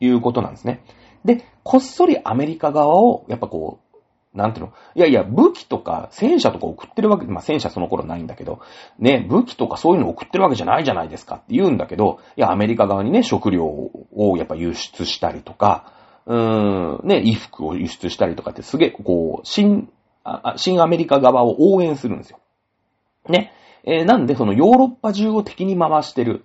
[0.00, 0.84] いうことなんですね。
[1.24, 3.86] で、こっそりアメリカ側を、やっぱこう、
[4.32, 4.72] なんていうの？
[4.94, 8.60] いやいや、武器とか戦車とか送ってるわけ、まあ、戦車その頃ないんだけど、
[8.96, 15.92] ね、武器とかそういうの送ってるわけじゃないじゃないですかって言うんだけど、いや、アメリカ側にね、食料をやっぱ輸出したりとか、
[16.26, 19.90] うーん、ね、衣服を輸出したりとかってすげえ、こう、新、
[20.56, 22.40] 新アメリカ側を応援するんですよ。
[23.28, 23.52] ね。
[23.84, 26.44] えー、なんでそのヨーロッパ中を敵に回してる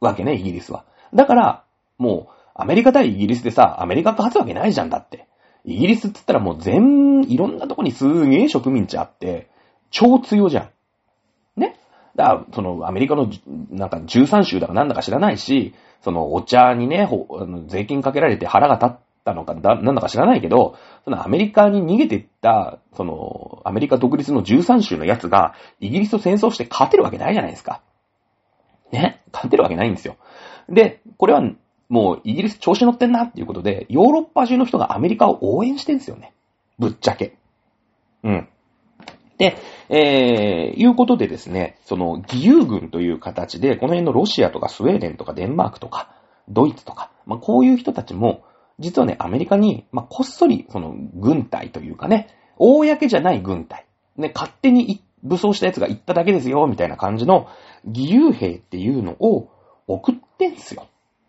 [0.00, 0.84] わけね、イギリスは。
[1.12, 1.64] だから、
[1.98, 5.26] もう、アメリカ対イギリスでさ、アメリカが勝つわけないじゃんだって。
[5.64, 9.48] イギリスって言ったらもう全、いろんなとこにすげえ植民地あって、
[9.90, 10.70] 超強じゃ
[11.56, 11.60] ん。
[11.60, 11.78] ね
[12.16, 13.30] だから、その、アメリカの、
[13.70, 17.08] なんか13州だかなんだか知らないし、その、お茶にね、
[17.66, 18.98] 税金かけられて腹が立っ
[19.30, 27.80] たのか、なんだか知らないけど、そのアメリカに逃げていった、その、アメリカ独立の13州のやつが、イギリスと戦争して勝てるわけないじゃないですか。
[28.92, 29.22] ね？
[29.32, 30.16] 勝てるわけないんですよ。
[30.68, 31.42] で、これは
[31.88, 36.32] もうイギリス調子乗ってんなっていうことで、ヨーロッパ中の人がアメリカを応援してんですよね。
[36.78, 37.36] ぶっちゃけ。
[38.22, 38.48] うん。
[39.38, 39.56] で、
[39.88, 46.14] えー、いうことでですね、その義勇軍という形で、この辺のロシアとかスウェーデンとかデンマークとか、
[46.48, 48.44] ドイツとか、まあ、こういう人たちも、
[48.80, 57.46] 実はね、アメリカに、まあ、こっそり、その、軍隊というかね、公じゃない軍隊、ね、勝手に武装したやつが行っただけですよ、みたいな感じの
[57.84, 59.48] 義勇兵っていうのを
[59.86, 60.88] 送ってんすよ。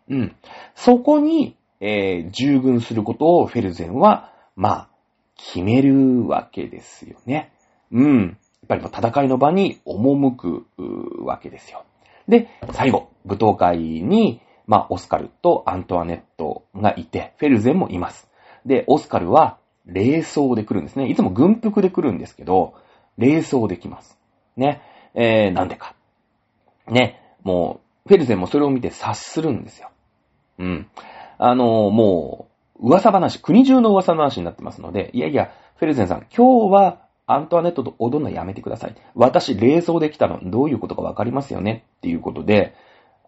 [0.09, 0.35] うん。
[0.75, 4.89] そこに、えー、従軍することをフェルゼンは、まあ、
[5.35, 7.51] 決めるわけですよね。
[7.91, 8.37] うん。
[8.69, 10.65] やっぱり戦いの場に赴く
[11.23, 11.83] わけですよ。
[12.27, 14.41] で、最後、舞踏会に、
[14.71, 18.29] まあ、オスカルとアントワネットがいて、フェルゼンもいます。
[18.65, 21.09] で、オスカルは、霊装で来るんですね。
[21.09, 22.75] いつも軍服で来るんですけど、
[23.17, 24.17] 霊装で来ます。
[24.55, 24.81] ね。
[25.13, 25.93] えー、なんでか。
[26.87, 27.19] ね。
[27.43, 29.89] もう、フェルゼンもそれを見て察するんですよ。
[30.59, 30.87] うん。
[31.37, 32.47] あの、も
[32.79, 38.95] う、噂話、国中の噂話になってますので、いやいや、フェルゼンさん、今日はアントワネットと踊るのやめてください。
[39.15, 41.83] 私、冷蔵できたの、どういうことかわかりますよね？
[41.97, 42.73] っていうことで、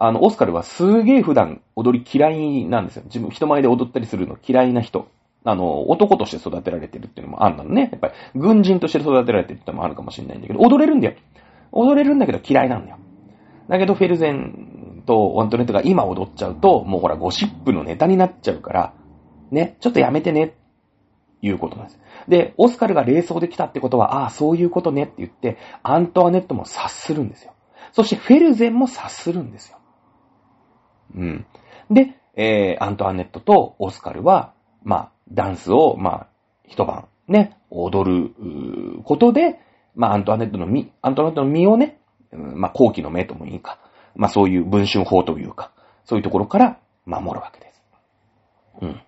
[0.06, 3.04] あの、オスカルはすげえ普段踊り嫌いなんですよ。
[3.06, 5.08] 自分、人前で踊ったりするの嫌いな人。
[5.46, 7.88] あの、男として育てられてるっていうのもあんなのね。
[7.90, 11.16] やっぱり、軍人として育てられてるってのもあるかもしれないんだけど、踊れるんだよ。
[11.72, 12.98] 踊れるんだけど嫌いなんだよ。
[13.70, 18.94] だけど、フェルゼンとアントネットが今踊っちゃうと、もうほら、ゴシップのネタになっちゃうから、
[19.52, 20.58] ね、ちょっとやめてね、
[21.42, 22.00] いうことなんです。
[22.28, 27.54] で、オスカルが冷装できたってことは、ああ、そういうことねって言って、アントワネットも察するんですよ。
[27.94, 29.78] そしてフェルゼンも察するんですよ。
[31.16, 31.46] うん。
[31.90, 34.54] で、えー、アントワネットとオスカルは、
[34.84, 36.28] まあ、ダンスを、まあ、
[36.68, 39.60] 一晩、ね、踊ることで、
[39.96, 42.00] まあ、アントワネットの身、アントワネットの身をね、
[42.32, 43.80] まあ、後期の目ともいいか、
[44.16, 45.72] まあ、そういう文春法というか、
[46.06, 47.82] そういうところから守るわけです。
[48.82, 49.02] うん。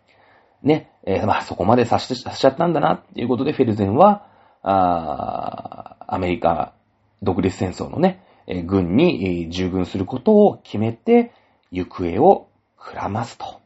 [0.64, 4.28] ね、えー、まあ、そこまでさしさしちゃったんだな、っていうことで、フェルゼンは、
[4.68, 6.74] あアメリカ
[7.22, 11.32] 独立戦争のね、えー、軍に、従軍することを決めて、
[11.76, 13.62] 行方をくらますと、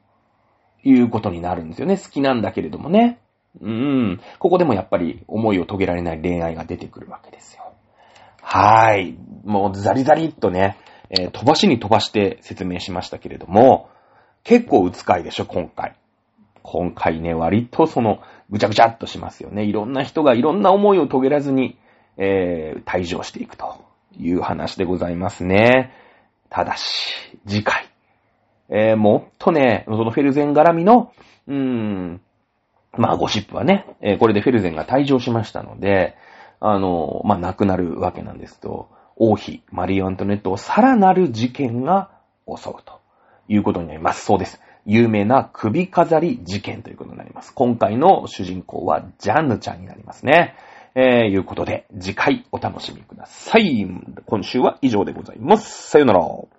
[0.84, 1.98] いうことになるんですよね。
[1.98, 3.20] 好きなんだけれどもね。
[3.62, 4.22] うん。
[4.38, 7.74] ここでもやっぱり思いを遂げられない恋愛が出てくるわけですよ。
[8.42, 9.18] はい。
[9.44, 10.78] もうザリザリっとね、
[11.10, 13.90] えー、飛ばしに飛ばして説明しましたけれども、
[14.44, 15.96] 結構うつかいでしょ、今回。
[16.64, 18.20] 今回ね、割とその、
[18.50, 19.64] ぐちゃぐちゃっとしますよね。
[19.64, 21.78] いろんな人がいろんな思いを遂げらずに、
[22.18, 23.84] えー、退場していくと
[24.18, 25.94] いう話でございますね。
[26.50, 27.89] ただし、次回。
[28.70, 31.12] えー、もっとね、そのフェルゼン絡みの、
[31.48, 32.22] うーん、
[32.98, 36.16] まあゴシップはね、えー、これでフェルゼンが退場しましたので、
[36.60, 42.12] あの、まあ亡くなるわけなんですと、王妃、マリー・アントネットをさらなる事件が
[42.48, 43.02] 襲うと
[43.48, 44.26] いうことになります。
[44.26, 44.62] そうです。
[44.86, 47.54] 有名な首飾り事件ということになります。
[47.54, 50.56] 今回の主人公はジャンヌちゃんになりますね。
[50.96, 53.88] えー、いうことで、次回お楽しみください。
[54.26, 55.90] 今週は以上でございます。
[55.90, 56.59] さよなら。